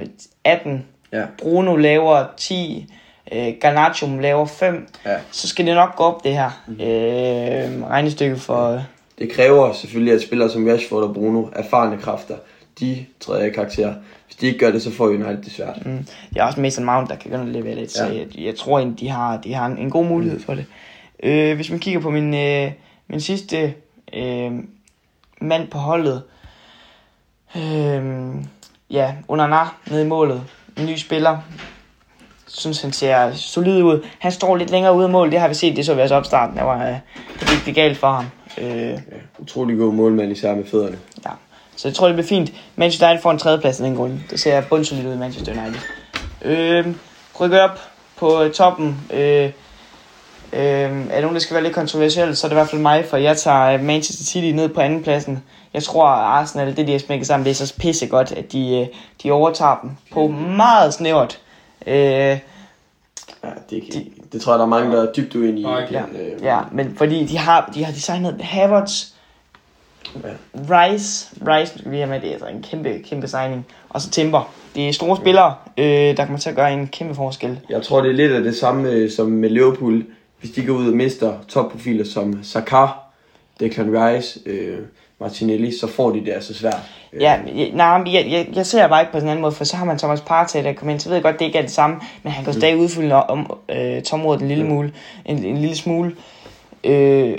[0.44, 1.24] 18, Ja.
[1.38, 2.86] Bruno laver 10,
[3.32, 5.16] øh, Garnacho laver 5, Ja.
[5.30, 8.82] så skal det nok gå op, det her øh, regnestykke for...
[9.18, 12.36] Det kræver selvfølgelig, at spillere som Rashford og Bruno, erfarne kræfter,
[12.80, 13.94] de træder i karakter.
[14.26, 15.86] Hvis de ikke gør det, så får United det svært.
[15.86, 18.14] Mm, det er også Mason Mount, der kan gå og levere lidt, så Ja.
[18.14, 20.66] jeg, jeg tror egentlig, de har, de har en, en god mulighed for det.
[21.22, 22.72] Øh, hvis man kigger på min, øh,
[23.08, 23.74] min sidste
[24.14, 24.52] øh,
[25.40, 26.22] mand på holdet,
[27.56, 28.34] øh,
[28.90, 29.60] ja, Onana
[29.90, 30.42] nede i målet,
[30.78, 31.38] en ny spiller,
[32.48, 34.04] synes han ser solid ud.
[34.18, 36.14] Han står lidt længere ude af mål, det har vi set, det så vi også
[36.14, 36.94] opstarten, der var, øh,
[37.40, 38.24] det gik det galt for ham.
[38.58, 38.96] Øh, Ja.
[39.38, 40.98] Utrolig god målmand, især med fødderne.
[41.26, 41.30] Ja.
[41.76, 42.52] Så jeg tror, det bliver fint.
[42.76, 44.12] Manchester United får en tredjeplads af den grund.
[44.30, 45.80] Det ser bundsolidt ud i Manchester United.
[46.42, 46.86] Øh,
[47.40, 47.78] rykker op
[48.16, 48.96] på øh, toppen.
[49.12, 49.20] Øh,
[50.52, 52.82] øh, er der nogen, der skal være lidt kontroversielt, så er det i hvert fald
[52.82, 55.42] mig, for jeg tager øh, Manchester City ned på anden pladsen.
[55.74, 58.52] Jeg tror, at Arsenal, det de har smækket sammen, det er så pisse godt, at
[58.52, 58.88] de,
[59.22, 61.38] de overtager dem på meget snævert.
[61.88, 62.38] Øh,
[63.44, 65.66] Ja, det, de, det tror jeg, der er mange, der er dybt uenige i.
[65.66, 66.02] Okay.
[66.02, 69.04] Den, øh, ja, men fordi de har, de har designet Havertz,
[70.14, 70.28] Ja.
[70.54, 73.66] Rice, Rice, skal vi have med, det er altså en kæmpe, kæmpe signing.
[73.88, 74.52] Og så Timber.
[74.74, 77.60] Det er store spillere, øh, der kommer til at gøre en kæmpe forskel.
[77.68, 80.04] Jeg tror, det er lidt af det samme øh, som med Liverpool.
[80.40, 82.86] Hvis de går ud og mister topprofiler som Saka,
[83.60, 84.78] Declan Rice, øh,
[85.20, 86.78] Martinelli, så får de det altså svært.
[87.12, 89.52] Øh, Ja, jeg, nej, jeg, jeg, jeg ser bare ikke på sådan en anden måde,
[89.52, 91.00] for så har man Thomas Partey, der kommer ind.
[91.00, 92.60] Så ved jeg godt, det ikke er det samme, men han kan Mm.
[92.60, 94.92] stadig udfylde om øh, tområdet en lille, mule,
[95.24, 96.16] en, en lille smule.
[96.84, 97.36] Øh,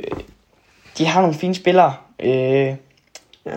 [0.98, 1.94] de har nogle fine spillere.
[2.20, 2.32] Øh,
[3.46, 3.56] Ja.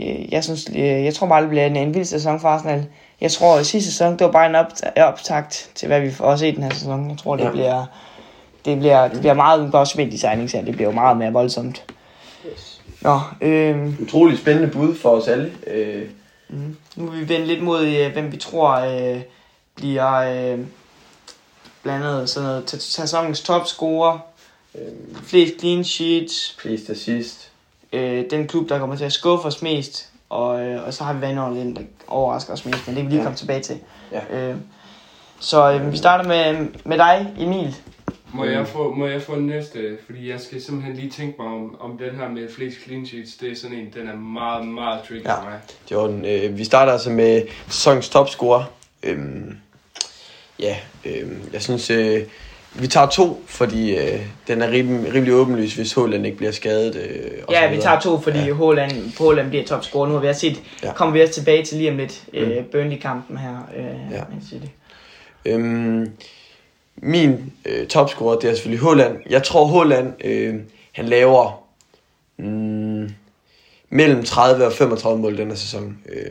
[0.00, 2.86] øh, jeg, synes, øh, jeg tror bare, det bliver en, en vild sæson for Arsenal.
[3.20, 6.36] Jeg tror, at sidste sæson, det var bare en op, optakt til, hvad vi får
[6.36, 7.10] se den her sæson.
[7.10, 7.50] Jeg tror, det Ja.
[7.50, 7.84] bliver...
[8.64, 10.62] Det bliver, det bliver meget godt spændt i signings her.
[10.64, 11.84] Det bliver jo meget mere voldsomt.
[13.00, 15.52] Nå, øh, Utrolig spændende bud for os alle.
[15.66, 16.08] Øh,
[16.52, 16.76] Mm.
[16.96, 19.20] Nu vil vi vende lidt mod, øh, hvem vi tror øh,
[19.74, 20.58] bliver øh,
[21.82, 24.18] blandt andet sådan noget, sæsonens topscorer,
[24.74, 24.82] øh,
[25.24, 27.50] flest clean sheets, flest assist.
[27.92, 31.12] øh, den klub, der kommer til at skuffe os mest, og, øh, og så har
[31.12, 33.24] vi været over den, der overrasker os mest, men det vil vi lige Ja.
[33.24, 33.78] komme tilbage til.
[34.12, 34.36] Ja.
[34.38, 34.56] Øh,
[35.40, 37.76] så øh, vi starter med, med dig, Emil.
[38.34, 39.98] Må jeg, få, må jeg få næste?
[40.06, 43.34] Fordi jeg skal simpelthen lige tænke mig om, om den her med flest clean sheets.
[43.36, 45.34] Det er sådan en, den er meget, meget tricky Ja.
[45.34, 45.58] for mig.
[45.90, 48.64] Jordan, øh, vi starter altså med sæsonens topscorer.
[49.02, 49.56] Øhm,
[50.58, 52.22] ja, øhm, jeg synes, øh,
[52.74, 56.96] vi tager to, fordi øh, den er rimelig, rimelig åbenlys, hvis Håland ikke bliver skadet.
[56.96, 58.54] Øh, og så Ja, vi tager to, fordi Ja.
[58.54, 60.06] Haaland, Haaland bliver topscorer.
[60.08, 60.92] Nu har vi også set, Ja.
[60.92, 63.56] kommer vi også tilbage til lige om lidt, øh, Burnley-kampen her.
[63.76, 64.22] Øh, Ja.
[64.32, 64.66] Man City.
[65.44, 66.10] Øhm,
[67.02, 69.16] min øh, topscorer, det er selvfølgelig Håland.
[69.30, 70.54] Jeg tror, Håland, øh,
[70.92, 71.62] han laver
[72.36, 73.08] mm,
[73.90, 75.98] mellem 30 og 35 mål den her sæson.
[76.08, 76.26] Øh,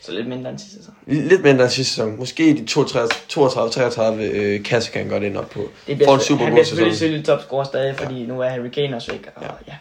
[0.00, 0.94] Så lidt mindre end sidste sæson.
[1.06, 2.16] lidt mindre end sidste sæson.
[2.18, 5.60] Måske de 32-33 øh, kasser kan han godt ind op på.
[5.86, 8.48] Det bliver, For en han super bliver god selvfølgelig, selvfølgelig topscorer stadig, fordi nu er
[8.48, 9.28] Harry Kane også væk.
[9.36, 9.48] Og, Ja.
[9.68, 9.76] ja.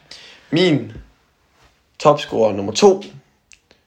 [0.51, 0.91] Min
[1.99, 3.03] topscorer nummer to,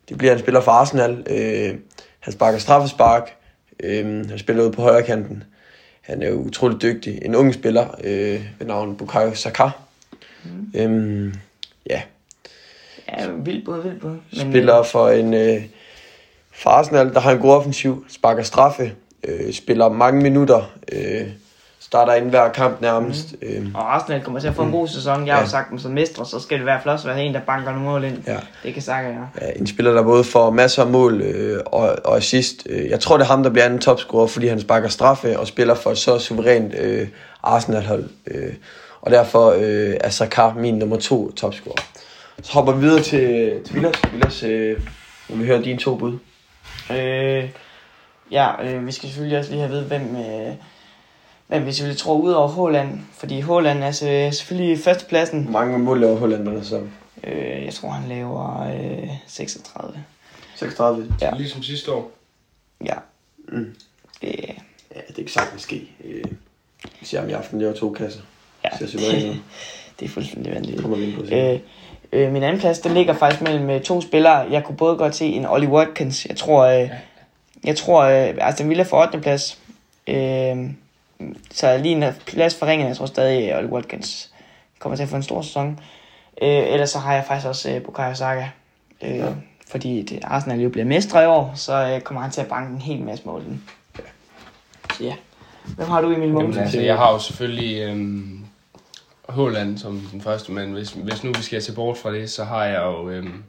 [0.09, 1.26] det bliver en spiller for Arsenal.
[1.30, 1.74] Øh,
[2.20, 3.30] han sparker straffespark.
[3.80, 5.45] Øh, han spiller ud på højre kanten.
[6.03, 7.18] Han er jo utrolig dygtig.
[7.22, 9.70] En ung spiller øh, ved navn Bukayo Saka.
[10.44, 10.72] Mm.
[10.74, 11.34] Øhm,
[11.86, 12.03] ja,
[13.09, 14.20] ja, vildt både, vildt både.
[14.36, 15.62] Men, spiller for en øh,
[16.50, 18.92] for Arsenal, der har en god offensiv, sparker straffe,
[19.24, 21.28] øh, spiller mange minutter, øh,
[21.93, 23.34] starter ind hver kamp nærmest.
[23.43, 23.49] Mm.
[23.49, 25.26] Øh, Øh, og Arsenal kommer til at få en god sæson.
[25.26, 25.45] Jeg har Ja.
[25.45, 27.40] jo sagt dem som mestre, så skal det i hvert fald også være en, der
[27.40, 28.18] banker nogle mål ind.
[28.26, 28.36] Ja.
[28.62, 29.28] Det kan Saka gøre.
[29.40, 32.66] Ja, en spiller, der både får masser af mål øh, og, og assist.
[32.70, 35.47] Øh, Jeg tror, det er ham, der bliver anden topscorer, fordi han sparker straffe og
[35.47, 37.09] spiller for et så suverænt øh,
[37.43, 38.05] Arsenal-hold.
[38.26, 38.53] Øh,
[39.03, 41.82] og derfor øh, er Saka min nummer to topscorer.
[42.43, 43.95] Så hopper vi videre til, til Villas.
[44.12, 44.80] Villas, øh,
[45.28, 46.18] når vi hører dine to bud.
[46.93, 47.49] Øh,
[48.30, 50.55] ja, øh, vi skal selvfølgelig også lige have ved, hvem, øh,
[51.53, 52.98] hvem vi selvfølgelig tror ud over Håland.
[53.12, 55.42] Fordi Håland er altså, selvfølgelig førstepladsen.
[55.42, 56.82] Hvor mange mål laver Holland med så?
[57.24, 60.05] Øh, jeg tror, han laver øh, 36.
[60.57, 61.09] 36.
[61.20, 61.30] Ja.
[61.36, 62.11] Ligesom sidste år.
[62.84, 62.94] Ja.
[63.48, 63.74] Mm.
[64.22, 64.34] Det,
[64.94, 65.88] Ja, det kan sagtens ske.
[66.05, 66.24] Øh,
[67.00, 68.20] vi ser om i aften laver to kasser.
[68.64, 68.86] ja.
[68.86, 69.36] Så ud.
[70.00, 70.76] det er fuldstændig vanvittigt.
[70.76, 71.34] Det kommer vi ind på.
[71.34, 71.59] Øh,
[72.12, 74.36] øh, min anden plads, den ligger faktisk mellem øh, to spillere.
[74.50, 76.26] Jeg kunne både godt se en Ollie Watkins.
[76.26, 76.90] Jeg tror, øh,
[77.64, 79.20] jeg tror, øh, altså den ville få 8.
[79.20, 79.59] plads.
[80.07, 80.57] Øh,
[81.50, 84.30] så lige en plads for ringen, jeg tror stadig, at Ollie Watkins
[84.78, 85.80] kommer til at få en stor sæson.
[86.42, 88.48] Øh, ellers så har jeg faktisk også øh, Bukayo Saka.
[89.02, 89.28] Øh, Ja.
[89.70, 92.72] Fordi det, Arsenal jo bliver mestre i år, så øh, kommer han til at banke
[92.74, 93.42] en hel masse mål.
[93.48, 93.58] ind.
[94.96, 95.14] Så ja.
[95.76, 96.58] Hvem har du i min Jamen, mål?
[96.58, 98.44] altså, jeg har jo selvfølgelig øhm,
[99.28, 102.44] Håland som den første, men hvis, hvis nu vi skal se bort fra det, så
[102.44, 103.42] har jeg jo øhm,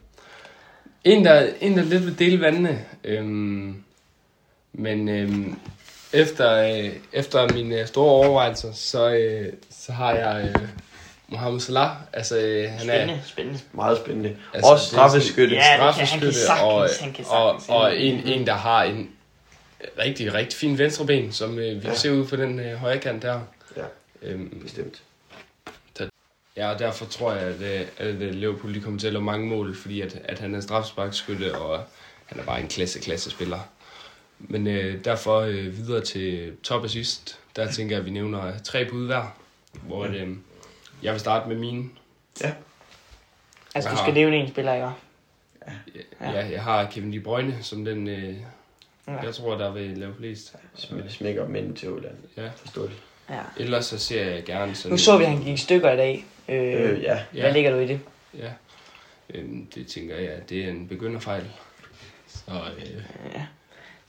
[1.03, 2.79] en, der, en, der lidt vil dele vandene.
[3.03, 3.83] Øhm,
[4.73, 5.57] men øhm,
[6.13, 6.53] efter,
[6.85, 10.61] øh, efter mine store overvejelser, så, øh, så har jeg øh,
[11.27, 11.91] Mohamed Salah.
[12.13, 13.59] Altså, øh, han er Spændende, spændende.
[13.73, 14.37] Meget spændende.
[14.53, 15.55] altså, Også er straffeskytte.
[15.55, 17.69] Ja, det kan- han kan straffeskytte, sagtens, og, han kan og, sagtens.
[17.69, 19.09] og en, en, der har en
[19.99, 21.95] rigtig, rigtig fin venstreben, som øh, vi Ja.
[21.95, 23.39] se ud på den øh, højre kant der.
[23.77, 23.83] Ja.
[24.21, 25.01] Øhm, Bestemt.
[26.57, 29.23] Ja, og derfor tror jeg, at, øh, at øh, Liverpool de kommer til at lave
[29.25, 31.83] mange mål, fordi at, at han er straffesparkskytte, og
[32.25, 33.59] han er bare en klasse, klasse spiller.
[34.47, 38.85] Men øh, derfor øh, videre til top assist, der tænker jeg, at vi nævner tre
[38.89, 39.37] bud hver,
[39.83, 40.27] hvor øh,
[41.03, 41.89] jeg vil starte med mine.
[42.41, 42.49] Altså,
[43.73, 44.87] du Jeg skal har- nævne en spiller, ikke?
[46.21, 46.29] Ja.
[46.31, 48.35] Jeg, jeg har Kevin De Bruyne som den, øh,
[49.07, 49.17] Ja.
[49.17, 50.55] jeg tror, der vil lave flest.
[50.77, 52.15] Sm- Smækker mænd til Holland.
[52.37, 52.49] Ja.
[52.55, 52.99] Forståeligt.
[53.29, 53.39] Ja.
[53.57, 54.91] Ellers så ser jeg gerne sådan...
[54.91, 56.25] Nu så vi, at han gik i stykker i dag.
[56.49, 57.19] Øh, Øh, ja.
[57.31, 57.99] Hvad ligger du i det?
[58.37, 58.51] Ja,
[59.29, 61.43] øhm, det tænker jeg, det er en begynderfejl.
[62.27, 63.01] Så, øh,
[63.35, 63.45] Ja.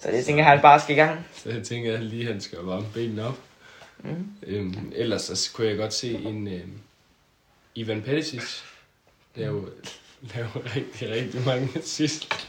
[0.01, 1.27] Så det tænker jeg, at han bare skal i gang.
[1.37, 3.39] Så jeg tænker at lige, at han skal varme benene op.
[3.99, 4.27] Mm.
[4.47, 6.79] Øhm, ellers så kunne jeg godt se en øhm,
[7.75, 8.43] Ivan Perisic
[9.35, 9.69] lave,
[10.35, 12.49] lave rigtig, rigtig mange sidst.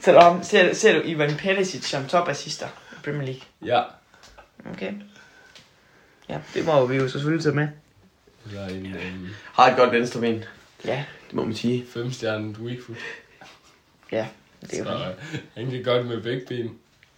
[0.00, 3.42] Så du, ser, ser du Ivan Perisic som topassister i Premier League?
[3.64, 3.82] Ja.
[4.72, 4.92] Okay.
[6.28, 7.68] Ja, det må vi jo selvfølgelig tage med.
[8.46, 10.44] Eller en øhm, Har et godt venstre ben.
[10.84, 11.86] Ja, Det må man sige.
[11.86, 12.96] femstjernet weak foot.
[14.12, 14.26] ja.
[14.60, 15.14] Det er Så jo øh,
[15.54, 16.70] han kan godt med begge ben.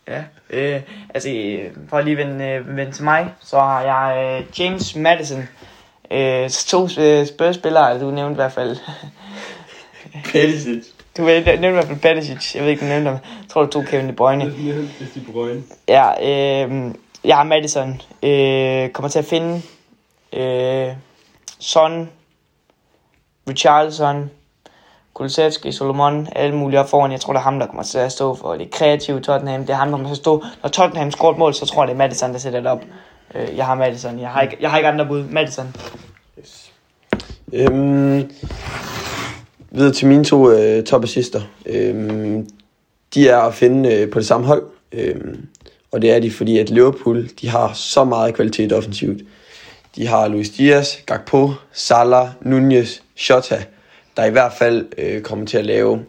[0.08, 0.82] Ja, øh,
[1.14, 4.96] altså øh, for at lige vende, øh, vende til mig, så har jeg øh, James
[4.96, 5.48] Madison.
[6.10, 8.76] Øh, to øh, spørgespillere, du nævnte i hvert fald.
[10.32, 10.84] Perisic.
[11.16, 12.54] Du nævnte i hvert fald Perisic.
[12.54, 13.18] Jeg ved ikke, du nævnte ham.
[13.40, 14.44] Jeg tror, du tog Kevin De Bruyne.
[14.44, 14.48] Er
[15.14, 15.62] de brøgne.
[15.88, 16.10] Ja,
[16.66, 18.00] øh, jeg har Madison.
[18.22, 19.62] Øh, kommer til at finde
[20.32, 20.92] øh,
[21.58, 22.10] Son,
[23.48, 24.30] Richarlison,
[25.18, 27.12] Kulusevski, Solomon, alle mulige op foran.
[27.12, 29.60] Jeg tror, det er ham, der kommer til at stå for det kreative Tottenham.
[29.60, 30.44] Det er ham, der kommer til at stå.
[30.62, 32.82] Når Tottenham scorer et mål, så tror jeg, det er Madison, der sætter det op.
[33.34, 34.20] Øh, jeg har Madison.
[34.20, 35.22] Jeg har ikke, jeg har ikke andre bud.
[35.22, 35.76] Madison.
[36.38, 36.72] Yes.
[37.52, 38.30] Øhm,
[39.70, 41.40] videre til mine to øh, topassister.
[41.66, 42.48] Øhm,
[43.14, 44.62] de er at finde øh, på det samme hold.
[44.92, 45.46] Øhm,
[45.92, 49.22] og det er de, fordi at Liverpool de har så meget kvalitet offensivt.
[49.96, 53.64] De har Luis Diaz, Gakpo, Salah, Nunez, Shota,
[54.18, 56.04] der i hvert fald øh, kommer til at lave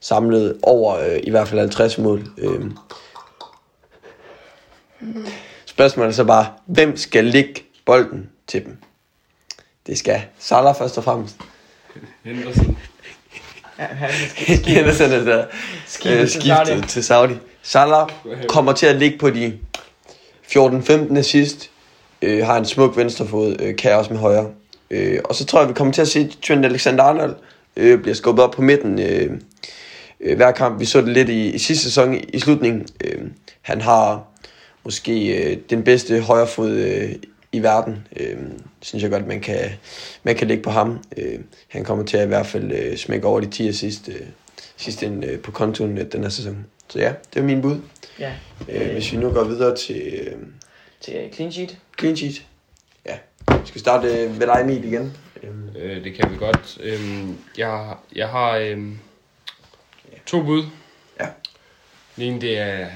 [0.00, 2.26] samlet over øh, i hvert fald 50 mål.
[2.38, 2.76] Øhm.
[5.64, 8.76] Spørgsmålet er så bare, hvem skal lægge bolden til dem?
[9.86, 11.36] Det skal Salah først og fremmest.
[12.24, 12.78] Henderson.
[14.66, 15.46] Henderson er der
[15.86, 16.66] Skiftet øh, til Saudi.
[16.66, 17.34] skiftet til Saudi.
[17.62, 18.08] Salah
[18.48, 19.58] kommer til at ligge på de
[20.46, 21.70] 14-15 assist.
[22.22, 24.50] Øh, har en smuk venstrefod, øh, kan også med højre.
[24.90, 27.34] Øh, og så tror jeg, vi kommer til at se Trent Alexander-Arnold
[27.76, 29.30] øh, bliver skubbet op på midten øh,
[30.20, 30.80] øh, hver kamp.
[30.80, 32.86] Vi så det lidt i, i sidste sæson i, i slutningen.
[33.04, 33.22] Øh,
[33.62, 34.24] han har
[34.84, 37.12] måske øh, den bedste højrefod øh,
[37.52, 38.06] i verden.
[38.20, 38.36] Øh,
[38.82, 39.70] synes jeg godt, man kan,
[40.22, 40.98] man kan lægge på ham.
[41.16, 41.38] Øh,
[41.68, 44.26] han kommer til at i hvert fald øh, smække over de 10 assist øh,
[44.76, 46.66] sidst ind øh, på kontoen øh, den her sæson.
[46.88, 47.76] Så ja, det er min bud.
[48.18, 48.32] Ja,
[48.68, 50.36] Øh, hvis vi nu går videre til øh,
[51.00, 51.78] til øh, clean sheet.
[51.98, 52.42] clean sheet.
[53.48, 55.16] Ja, vi skal starte øh, med dig, Emil, igen.
[55.42, 56.78] Øh, Øh, det kan vi godt.
[56.80, 58.98] Øhm, jeg, har- jeg har øhm,
[60.26, 60.64] to bud.
[61.20, 61.26] Ja.
[62.16, 62.88] Den ene, det er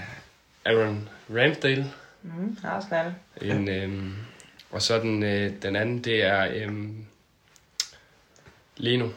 [0.64, 1.86] Aaron Ramsdale.
[2.22, 3.14] Mm, Arsenal.
[3.42, 4.12] En, øhm,
[4.70, 7.04] og så den, øh, den anden, det er øhm,
[8.76, 9.08] Leno.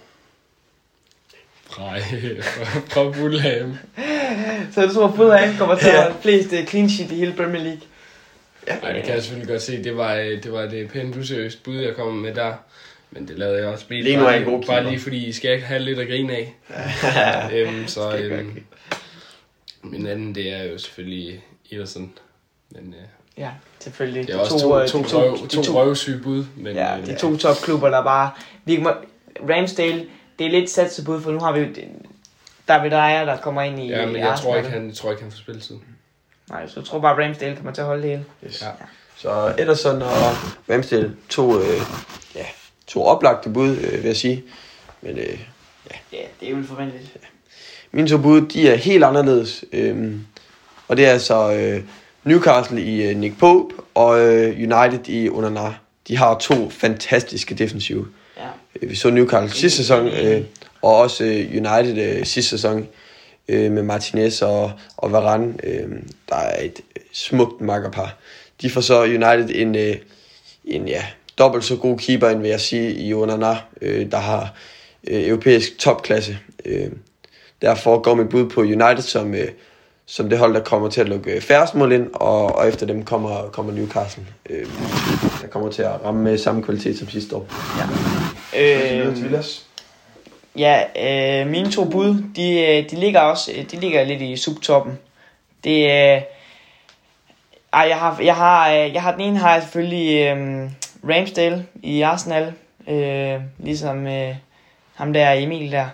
[1.65, 2.43] Fra, øh,
[2.87, 3.77] fra, Fulham.
[4.73, 7.61] Så du tror, Fulham kommer til at have flest øh, clean sheet i hele Premier
[7.63, 7.81] League?
[8.67, 9.83] Ja, Ej, det kan jeg selvfølgelig godt se.
[9.83, 12.53] Det var, øh, det var det pænt useriøst bud, jeg kom med der.
[13.11, 14.03] Men det lavede jeg også bil.
[14.03, 16.07] Leno er bare, en god lige- bare lige fordi I skal ikke have lidt at
[16.07, 16.55] grine af.
[17.53, 18.63] øhm, så øhm,
[19.83, 22.11] min anden, det er jo selvfølgelig Ederson.
[22.69, 23.03] Men øh,
[23.37, 23.49] Ja,
[23.79, 24.27] selvfølgelig.
[24.27, 26.45] det er De også to, øh, to, to, røv, de to, to røvsyge bud.
[26.55, 28.31] Men, Ja, øh, de to topklubber, der bare...
[28.65, 28.91] Vi må,
[29.49, 30.05] Ramsdale,
[30.39, 31.67] det er lidt sat til bud, for nu har vi jo
[32.67, 34.37] David Ejer, der kommer ind i ja, men jeg Arsenal.
[34.51, 35.75] tror ikke, han, jeg tror ikke, han får spilletid.
[36.49, 38.25] Nej, så jeg tror bare, Ramsdale kommer til at holde det hele.
[38.45, 38.61] Yes.
[38.61, 38.67] Ja.
[39.15, 40.09] Så Ederson og
[40.69, 41.81] Ramsdale, to, øh,
[42.35, 42.45] ja,
[42.87, 44.43] to oplagte bud, øh, vil jeg sige.
[45.01, 45.39] Men øh,
[46.13, 47.17] Ja, det er jo forventeligt.
[47.91, 49.63] mine to bud, de er helt anderledes.
[49.73, 50.25] Øhm,
[50.87, 51.83] og det er altså øh,
[52.23, 55.73] Newcastle i øh, Nick Pope og øh, United i Onana.
[56.07, 58.07] De har to fantastiske defensive.
[58.37, 58.43] Ja.
[58.81, 60.43] Øh, Vi så Newcastle sidste sæson, øh,
[60.81, 62.87] og også øh, United øh, sidste sæson
[63.47, 65.53] øh, med Martinez og, og Varane.
[65.63, 65.89] Øh,
[66.29, 68.17] der er et øh, smukt makkerpar.
[68.61, 69.95] De får så United en, øh,
[70.65, 71.05] en ja,
[71.37, 74.53] dobbelt så god keeper, end vil jeg sige, i Onana, øh, der har
[75.07, 76.37] øh, europæisk topklasse.
[76.65, 76.91] Øh,
[77.61, 79.47] derfor går mit bud på United som, øh,
[80.05, 82.85] som det hold, der kommer til at lukke øh, færrest mål ind, og, og efter
[82.85, 84.65] dem kommer, kommer Newcastle, øh,
[85.41, 87.47] der kommer til at ramme med samme kvalitet som sidste år.
[88.57, 89.66] Øh,
[90.57, 94.37] ja, øh, mine to bud, de, øh, de ligger også øh, de ligger lidt i
[94.37, 94.99] subtoppen.
[95.63, 96.21] Det øh,
[97.73, 100.69] ej, jeg har, jeg har, øh, jeg har den ene har jeg selvfølgelig øh,
[101.09, 102.53] Ramsdale i Arsenal,
[102.87, 104.35] øh, ligesom øh,
[104.95, 105.85] ham der Emil der,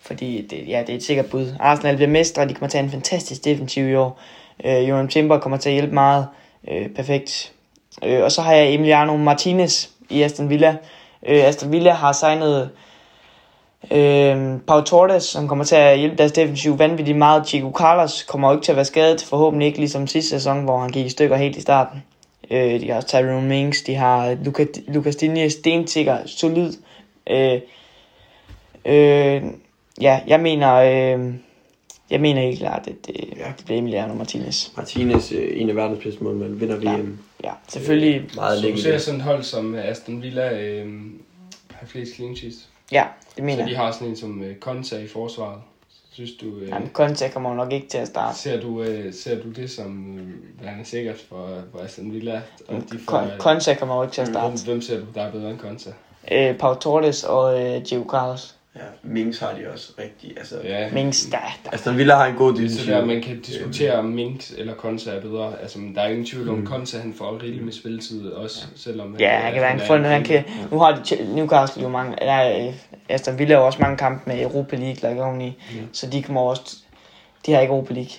[0.00, 1.54] fordi det, ja, det er et sikkert bud.
[1.60, 4.20] Arsenal bliver mestre, de kommer til at have en fantastisk defensiv i år.
[4.64, 6.26] Øh, Jonas Timber kommer til at hjælpe meget,
[6.68, 7.52] øh, perfekt.
[8.04, 10.76] Øh, og så har jeg Emiliano Martinez i Aston Villa.
[11.26, 12.70] Øh, Aston Villa har signet
[13.92, 17.48] øh, Pau Torres, som kommer til at hjælpe deres defensiv vanvittigt meget.
[17.48, 20.78] Chico Carlos kommer jo ikke til at være skadet, forhåbentlig ikke ligesom sidste sæson, hvor
[20.78, 22.02] han gik i stykker helt i starten.
[22.50, 26.72] Øh, de har også Tyrone Mings, de har Luca, Lucas Digne, stensikker, solid.
[27.30, 27.60] Øh,
[28.84, 29.42] øh,
[30.00, 31.34] ja, jeg mener, øh,
[32.10, 33.44] jeg mener helt klart, at det, Ja.
[33.58, 34.68] det bliver Emiliano Martinez.
[34.76, 36.96] Martinez, øh, en af verdens bedste målmænd, vinder Ja.
[36.96, 37.18] VM.
[37.44, 38.22] Ja, selvfølgelig.
[38.34, 40.86] Meget Så du ser sådan et hold som Aston Villa øh,
[41.70, 42.68] har flest clean sheets.
[42.92, 43.78] Ja, det Så mener de jeg.
[43.78, 45.60] har sådan en som øh, Konta i forsvaret.
[46.12, 48.38] Synes du, øh, Jamen, Conte kommer nok ikke til at starte.
[48.38, 52.42] ser, du, øh, ser du det som øh, værende sikkert for, for Aston Villa?
[52.68, 54.48] Og de får, Kon- Conte kommer jo ikke til at starte.
[54.56, 55.90] hvem, hvem ser du, der er bedre end Konta?
[56.32, 58.56] Øh, Pau Torres og øh, Diego Carlos.
[58.76, 60.38] Ja, Mings har de også rigtig.
[60.38, 61.70] Altså, Ja, Mings, der, der.
[61.72, 62.92] Aston Villa har en god så defensiv.
[62.92, 65.52] der, man kan diskutere om Minks eller Konta er bedre.
[65.62, 66.62] Altså, men der er ingen tvivl om, Mm.
[66.62, 70.04] at Konta han får rigeligt med spilletid også, selvom Ja, han kan være en fund,
[70.04, 70.44] han kan...
[70.70, 72.16] Nu har de Newcastle jo mange...
[72.16, 72.74] Nej, øh,
[73.08, 75.48] Aston Villa har også mange kampe med Europa League lagt oveni.
[75.72, 75.86] Mm.
[75.92, 76.76] Så de kommer også...
[77.46, 78.10] De har ikke Europa League.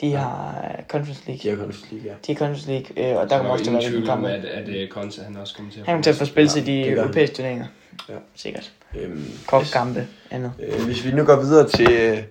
[0.00, 1.40] De har øh, Conference League.
[1.42, 2.14] De har Conference League, ja.
[2.26, 4.08] De har Conference League, øh, og der Der kommer også til at være ingen rigtig
[4.08, 4.48] tvivl om, kampe.
[4.48, 6.52] at, at, at Konta han også kommer til at Han kommer til at få spillet
[6.52, 7.66] til de europæiske turneringer.
[8.08, 8.14] Ja.
[8.34, 8.72] Sikkert.
[8.94, 10.52] Øhm, Kopkampe, andet.
[10.62, 12.24] Øh, hvis vi nu går videre til,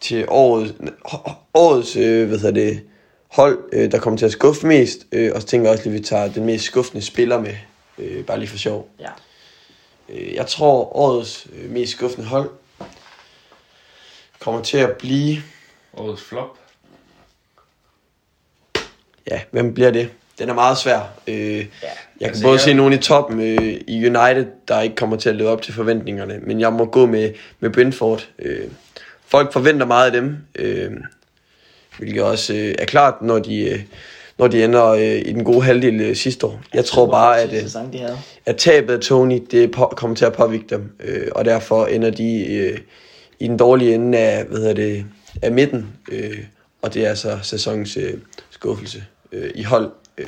[0.00, 0.72] til årets,
[1.54, 2.82] årets øh, hvad hedder det,
[3.28, 5.94] hold, øh, der kommer til at skuffe mest, øh, og så tænker jeg også lige,
[5.94, 7.54] at vi tager den mest skuffende spiller med,
[7.98, 8.88] øh, bare lige for sjov.
[9.00, 9.10] Ja.
[10.08, 12.50] Øh, jeg tror, årets øh, mest skuffende hold
[14.40, 15.42] kommer til at blive,
[15.96, 16.58] Årets flop.
[19.30, 20.10] ja, hvem bliver det?
[20.38, 21.00] Den er meget svær.
[21.28, 21.66] Øh, jeg
[22.20, 25.28] kan altså, både jeg- se nogle i toppen øh, i United, der ikke kommer til
[25.28, 28.28] at leve op til forventningerne, men jeg må gå med, med Brentford.
[28.38, 28.60] Øh,
[29.26, 30.90] folk forventer meget af dem, øh,
[31.98, 33.80] hvilket også øh, er klart, når de, øh,
[34.38, 36.60] når de ender øh, i den gode halvdel øh, sidste år.
[36.74, 38.18] Jeg tror bare, at, øh, Sæson, de havde.
[38.46, 42.10] at tabet af Tony, det på, kommer til at påvirke dem, øh, og derfor ender
[42.10, 42.78] de øh,
[43.40, 45.04] i den dårlige ende af, hvad hedder det,
[45.42, 46.38] af midten, øh,
[46.82, 48.14] og det er altså sæsonens øh,
[48.50, 49.90] skuffelse øh, i hold.
[50.18, 50.26] Øh,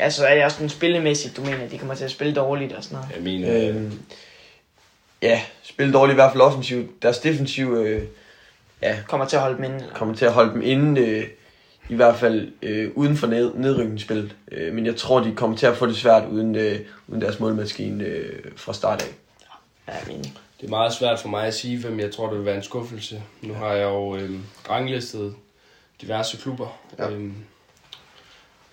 [0.00, 2.72] Altså er det også en spillemæssigt, du mener, at de kommer til at spille dårligt
[2.72, 3.14] og sådan noget?
[3.14, 3.92] Jeg mener, øh, Øh,
[5.22, 7.02] ja, spille dårligt i hvert fald offensivt.
[7.02, 8.02] Deres defensiv øh,
[8.82, 9.76] ja, Kommer til at holde dem inde?
[9.76, 9.94] eller?
[9.94, 11.24] kommer til at holde dem inde, øh,
[11.88, 14.36] i hvert fald øh, uden for ned, nedrykningsspillet.
[14.52, 17.40] Øh, men jeg tror, de kommer til at få det svært uden, øh, uden deres
[17.40, 19.08] målmaskine øh, fra start af.
[19.88, 20.28] Ja, jeg mener.
[20.60, 22.62] Det er meget svært for mig at sige, hvem jeg tror, det vil være en
[22.62, 23.22] skuffelse.
[23.42, 25.34] Nu har jeg jo øhm, ranglistet
[26.00, 26.78] diverse klubber.
[26.98, 27.10] Ja.
[27.10, 27.34] Øhm,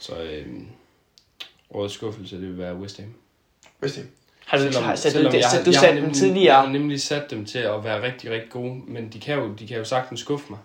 [0.06, 0.68] så øhm,
[1.72, 3.14] årets skuffelse, det vil være West Ham.
[3.80, 4.06] Hvis det.
[4.46, 6.56] Har du, Selvom- har, sat, selvom du, jeg sat, du jeg satte dem nemlig- tidligere?
[6.58, 9.54] Jeg har nemlig sat dem til at være rigtig, rigtig gode, men de kan jo,
[9.60, 10.60] de kan jo sagtens skuffe mig.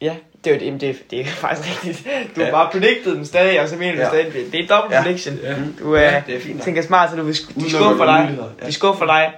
[0.00, 2.08] Ja, det er jo det, det, er- det er faktisk rigtigt.
[2.36, 2.44] Du Ja.
[2.44, 4.08] har bare predicted dem stadig, og så mener du Ja.
[4.08, 5.02] stadig, det- det er double Ja.
[5.02, 5.34] prediction.
[5.42, 5.56] Ja.
[5.78, 6.62] Du øh, Ja, det er fint.
[6.62, 8.38] tænker smart, så du vil, de skuffer dig.
[8.62, 8.66] ja.
[8.66, 9.32] De skuffer dig.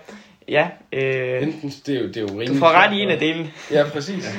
[0.49, 3.09] Ja, øh, Enten, det er jo, det er jo du rimelig får ret i en
[3.11, 3.53] af delene.
[3.71, 4.25] Ja, præcis.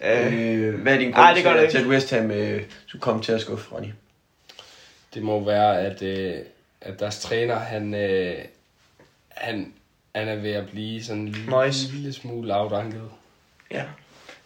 [0.00, 3.22] Øh, hvad er din grund til, det at- til, at West Ham øh, skulle komme
[3.22, 3.88] til at skuffe, Ronny?
[5.14, 6.34] Det må være, at, øh,
[6.80, 8.34] at deres træner, han, øh,
[9.28, 9.72] han,
[10.14, 13.02] han er ved at blive sådan en lille, lille smule afdanket.
[13.70, 13.82] Ja.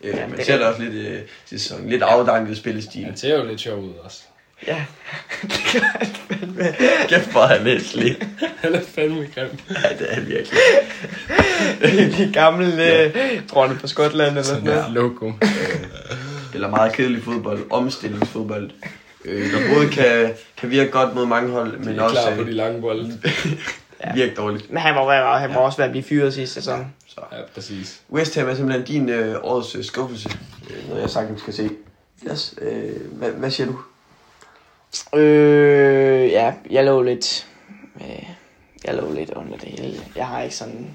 [0.00, 1.88] Øh, Ja, man det ser er da også lidt, øh, til sæsonen.
[1.88, 3.04] lidt afdanket spillestil.
[3.04, 4.22] Han ser jo lidt sjov ud også.
[4.66, 4.84] Ja.
[5.42, 6.64] det gør han fandme.
[7.08, 8.24] Kæft, hvor er han lidt
[8.56, 9.48] Han er fandme grim.
[9.70, 10.58] Ja, det er han virkelig.
[12.26, 14.78] De gamle øh, dronne på Skotland eller sådan noget.
[14.78, 14.88] Ja.
[14.92, 15.32] Logo.
[16.48, 17.66] Spiller meget kedelig fodbold.
[17.70, 18.70] Omstillingsfodbold.
[19.24, 22.40] Øh, der både kan, kan virke godt mod mange hold, Men er også klar på
[22.40, 23.20] øh, de lange bolde.
[24.14, 24.70] virke dårligt.
[24.70, 26.94] Men han var, han, han var også ved at blive fyret sidste sæson.
[27.06, 27.20] Så.
[27.32, 28.00] Ja, præcis.
[28.10, 30.38] West Ham er simpelthen din øh, årets øh, skuffelse.
[30.70, 31.70] Øh, noget jeg sagtens skal se.
[32.30, 33.78] Yes, øh, hvad, hvad siger du?
[35.14, 37.46] Øh, ja, jeg lå lidt...
[38.00, 38.22] Øh,
[38.84, 40.00] jeg lå lidt under det hele.
[40.16, 40.86] Jeg har ikke sådan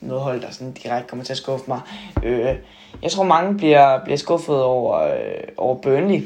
[0.00, 1.80] noget hold, der sådan direkte kommer til at skuffe mig.
[2.24, 2.54] Øh,
[3.02, 6.22] jeg tror, mange bliver, bliver skuffet over, øh, over Burnley,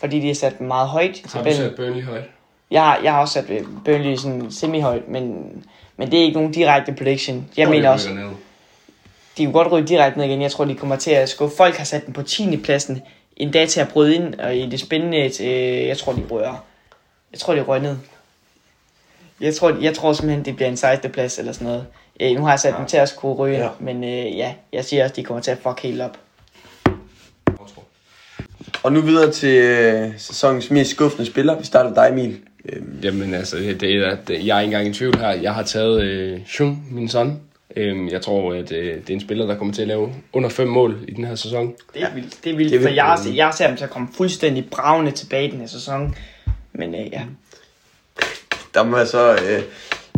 [0.00, 1.68] fordi de har sat dem meget højt Har du tabellen.
[1.70, 2.24] sat Burnley højt?
[2.70, 5.52] Jeg, jeg har også sat øh, Burnley sådan semi-højt, men,
[5.96, 7.48] men det er ikke nogen direkte prediction.
[7.56, 8.30] Jeg mener også, ned.
[9.38, 10.42] de kunne godt ryge direkte ned igen.
[10.42, 11.56] Jeg tror, de kommer til at skuffe.
[11.56, 12.56] Folk har sat dem på 10.
[12.56, 13.02] pladsen,
[13.42, 16.64] endda til at bryde ind, og i det spændende, øh, jeg tror, de rører.
[17.32, 17.96] Jeg tror, de rører ned.
[19.40, 21.10] Jeg tror, jeg tror simpelthen, det bliver en 16.
[21.10, 21.86] plads eller sådan noget.
[22.20, 23.62] Øh, nu har jeg sat dem til at skulle ryge, Ja.
[23.62, 23.70] ja.
[23.80, 26.18] men øh, ja, jeg siger også, de kommer til at fuck helt op.
[28.82, 31.58] Og nu videre til øh, sæsonens mest skuffende spiller.
[31.58, 32.38] Vi starter med dig, Emil.
[32.68, 35.28] Øhm, Jamen altså, det, er, det, jeg er ikke engang i tvivl her.
[35.30, 37.40] Jeg har taget øh, Shung, min søn.
[37.76, 40.48] Øhm, jeg tror, at øh, det er en spiller, der kommer til at lave under
[40.48, 41.74] fem mål i den her sæson.
[41.94, 42.38] Det er vildt.
[42.44, 42.96] Det er vildt, Det er for vildt.
[42.96, 46.14] jeg, ser- jeg ser dem til at komme fuldstændig bravende tilbage i den her sæson.
[46.72, 47.22] Men øh, ja,
[48.74, 49.62] der må jeg så øh,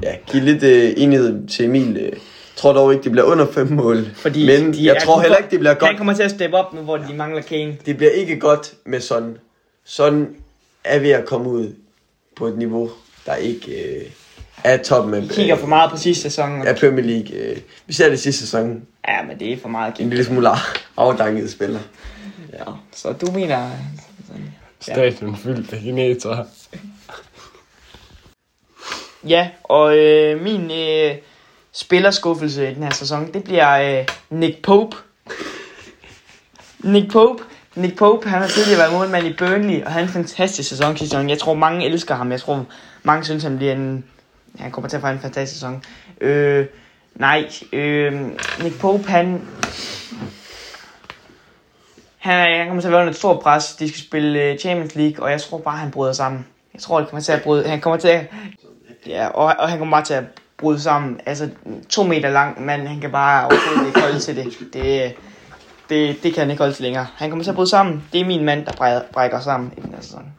[0.02, 1.96] ja, give lidt øh, enighed til Emil.
[1.96, 2.12] Øh,
[2.56, 4.06] tror dog ikke, det bliver under fem mål.
[4.14, 5.88] fordi Men de jeg tror heller for- ikke, det bliver godt.
[5.88, 7.76] Han kommer til at steppe op nu, hvor de mangler Kane.
[7.86, 9.36] Det bliver ikke godt med sådan.
[9.84, 10.36] Sådan
[10.84, 11.74] er ved at komme ud
[12.36, 12.90] på et niveau,
[13.26, 14.02] der ikke øh,
[14.64, 16.60] er toppen af, Vi kigger for meget på sidste sæson.
[16.60, 17.36] og- af Premier League.
[17.36, 17.56] Øh,
[17.86, 18.82] vi ser det sidste sæson.
[19.08, 20.48] Ja, men det er for meget En lille smule
[20.96, 21.80] afdanket spiller.
[22.52, 23.70] Ja, så du mener...
[24.26, 24.42] Sådan,
[24.88, 24.92] ja.
[24.92, 26.44] Stadion fyldt af kineser.
[29.28, 31.14] ja, og øh, min øh,
[31.72, 34.96] spillerskuffelse i den her sæson, det bliver øh, Nick Pope.
[36.78, 37.42] Nick Pope.
[37.74, 40.96] Nick Pope, han har tidligere været målmand i Burnley, og han er en fantastisk sæson
[40.96, 41.30] sidste sæson.
[41.30, 42.30] Jeg tror, mange elsker ham.
[42.32, 42.66] Jeg tror,
[43.02, 44.04] mange synes, han bliver en...
[44.58, 45.82] Han kommer til at få en fantastisk sæson.
[46.20, 46.66] Øh,
[47.14, 48.12] nej, øh,
[48.62, 49.48] Nick Pope, han...
[52.18, 53.74] Han, han kommer til at være under et stort pres.
[53.74, 56.46] De skal spille øh, Champions League, og jeg tror bare, han bryder sammen.
[56.74, 57.68] Jeg tror, han kommer til at bryde...
[57.68, 58.26] Han kommer til at...
[59.06, 60.24] Ja, og, og han kommer bare til at
[60.58, 61.20] bryde sammen.
[61.26, 61.48] Altså,
[61.88, 64.58] to meter lang, mand, han kan bare overhovedet ikke holde til det.
[64.72, 65.14] Det,
[65.88, 67.06] det, det kan han ikke holde til længere.
[67.16, 68.04] Han kommer til at bryde sammen.
[68.12, 70.32] Det er min mand, der brækker sammen i den her sæson.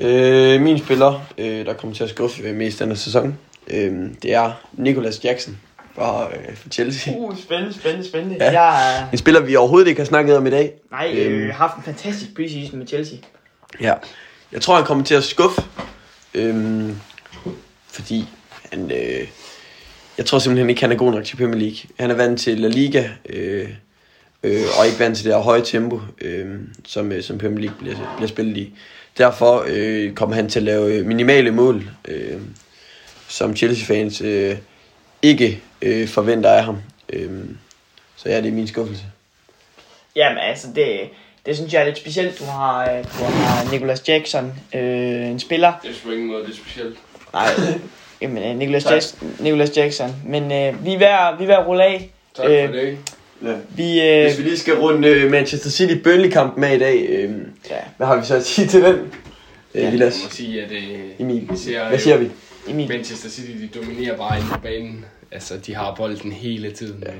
[0.00, 3.38] Øh, min spiller, øh, der kommer til at skuffe øh, mest denne sæson,
[3.68, 3.92] øh,
[4.22, 5.58] det er Nicolas Jackson
[5.94, 7.14] fra, øh, fra Chelsea.
[7.16, 8.36] Uh, spændende, spændende, spændende.
[8.44, 8.62] Ja.
[8.62, 9.10] Jeg er...
[9.12, 10.72] En spiller, vi overhovedet ikke har snakket om i dag.
[10.90, 13.18] Nej, øh, haft en fantastisk preseason med Chelsea.
[13.80, 13.94] Ja.
[14.52, 15.62] Jeg tror, han kommer til at skuffe.
[16.34, 16.96] Øhm,
[17.88, 18.24] fordi
[18.72, 18.90] han...
[18.90, 19.28] Øh,
[20.18, 21.76] jeg tror simpelthen ikke, han er god nok til Premier League.
[22.00, 23.68] Han er vant til La Liga, øh,
[24.42, 26.46] øh, og ikke vant til det her høje tempo, øh,
[26.84, 28.74] som, øh, som Premier League bliver, bliver spillet i.
[29.18, 32.40] Derfor øh, kommer han til at lave øh, minimale mål, øh,
[33.28, 34.56] som Chelsea-fans øh,
[35.22, 36.78] ikke øh, forventer af ham.
[37.12, 37.30] Øh,
[38.16, 39.04] så ja, det er min skuffelse.
[40.16, 41.00] Jamen altså, det,
[41.46, 42.38] det synes jeg er lidt specielt.
[42.38, 45.72] Du har, øh, du har Nicolas Jackson, øh, en spiller.
[45.82, 46.96] Det er på ingen måde det er specielt.
[47.32, 47.46] Nej,
[48.20, 48.92] jamen, øh, Nicolas, Tak.
[48.92, 50.16] Jackson, Nicolas Jackson.
[50.26, 52.10] Men øh, vi er ved at, vi er ved at rulle af.
[52.36, 52.98] Tak for Øh, det.
[53.42, 53.52] Ja.
[53.76, 57.30] Vi, øh, Hvis vi lige skal runde øh, Manchester City Burnley-kampen med i dag, øh,
[57.70, 58.94] ja, hvad har vi så at sige til den?
[58.94, 59.90] Øh, Ja.
[59.90, 62.30] Vilas, Jeg må sige, at øh, Emil, vi ser, hvad siger vi?
[62.68, 62.88] Emil.
[62.88, 65.04] Manchester City, de dominerer bare inde på banen.
[65.32, 67.02] Altså, de har bolden hele tiden.
[67.06, 67.12] Ja.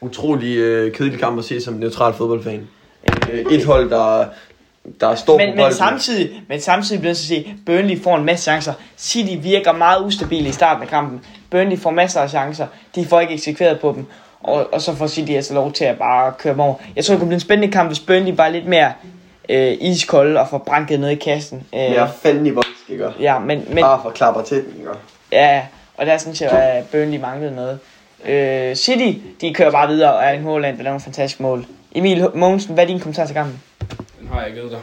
[0.00, 2.68] Utrolig øh, kedelig kamp at se som neutral fodboldfan.
[3.32, 4.24] Øh, et hold, der,
[5.00, 5.76] der står Men, på men, bolden.
[5.76, 8.72] samtidig, men samtidig bliver jeg så at sige, Burnley får en masse chancer.
[8.98, 11.20] City virker meget ustabile i starten af kampen.
[11.50, 12.66] Burnley får masser af chancer.
[12.94, 14.04] De får ikke eksekveret på dem.
[14.40, 16.74] Og, og så får City altså lov til at bare køre dem over.
[16.96, 18.92] Jeg tror, det kunne blive en spændende kamp, hvis Burnley var lidt mere
[19.48, 21.66] øh, iskold og får branket ned i kassen.
[21.74, 23.10] Øh, Ja, fanden i voldsk, ikke?
[23.20, 24.90] ja, men, men, Bare for klapper til den, ikke?
[25.32, 25.62] ja,
[25.96, 27.78] og der synes jeg, at Burnley manglede noget.
[28.24, 31.66] Øh, City, de kører bare videre, og Erling Haaland, der laver en fantastisk mål.
[31.94, 33.62] Emil Mogensen, hvad er din kommentar til kampen?
[34.20, 34.80] Den har jeg givet dig.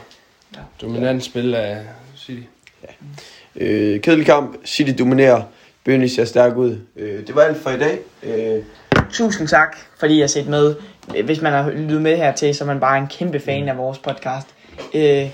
[0.54, 0.60] Ja.
[0.80, 1.76] Dominant spil af
[2.16, 2.42] City.
[3.56, 4.56] Øh, kedelig kamp.
[4.66, 5.42] City dominerer.
[5.84, 6.78] Burnley ser stærk ud.
[6.96, 7.98] Øh, det var alt for i dag.
[8.22, 8.62] Øh,
[9.14, 10.74] Tusind tak, fordi I har set med.
[11.24, 13.98] Hvis man har lyttet med hertil, så er man bare en kæmpe fan af vores
[13.98, 14.46] podcast.
[14.94, 15.28] Øh,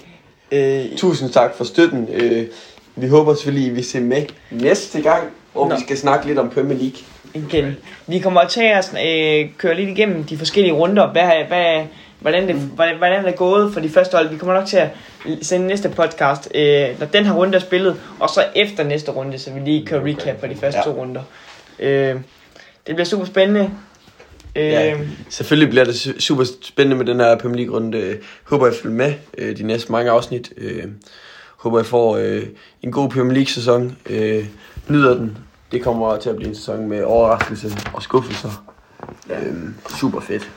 [0.52, 2.08] Øh, Tusind tak for støtten.
[2.12, 2.46] Øh,
[2.96, 5.74] vi håber selvfølgelig, I vil se med næste gang, hvor Nå.
[5.74, 6.98] vi skal snakke lidt om Premier League.
[7.34, 7.76] igen.
[8.06, 11.12] Vi kommer til at øh, køre lidt igennem de forskellige runder.
[11.12, 11.84] Hvad, hvad,
[12.20, 14.28] hvordan, det, hvordan, hvordan det er gået for de første hold.
[14.28, 14.88] Vi kommer nok til at
[15.42, 19.38] sende næste podcast, øh, når den her runde er spillet, og så efter næste runde,
[19.38, 20.84] så vi lige kører recap på de første ja.
[20.84, 21.22] to runder.
[21.78, 22.16] Øh,
[22.90, 23.70] det bliver super spændende.
[24.56, 24.96] Øh, Ja.
[25.28, 27.98] Selvfølgelig bliver det su- super spændende med den her Premier League-runde.
[27.98, 30.52] Øh, Håber, I følger med øh, de næste mange afsnit.
[30.56, 30.84] Øh,
[31.56, 32.42] håber, I får øh,
[32.82, 33.96] en god Premier League-sæson.
[34.06, 34.44] Øh,
[34.88, 35.38] nyder den.
[35.72, 38.64] Det kommer til at blive en sæson med overraskelse og skuffelser.
[39.30, 39.54] Øh,
[40.00, 40.50] super fedt.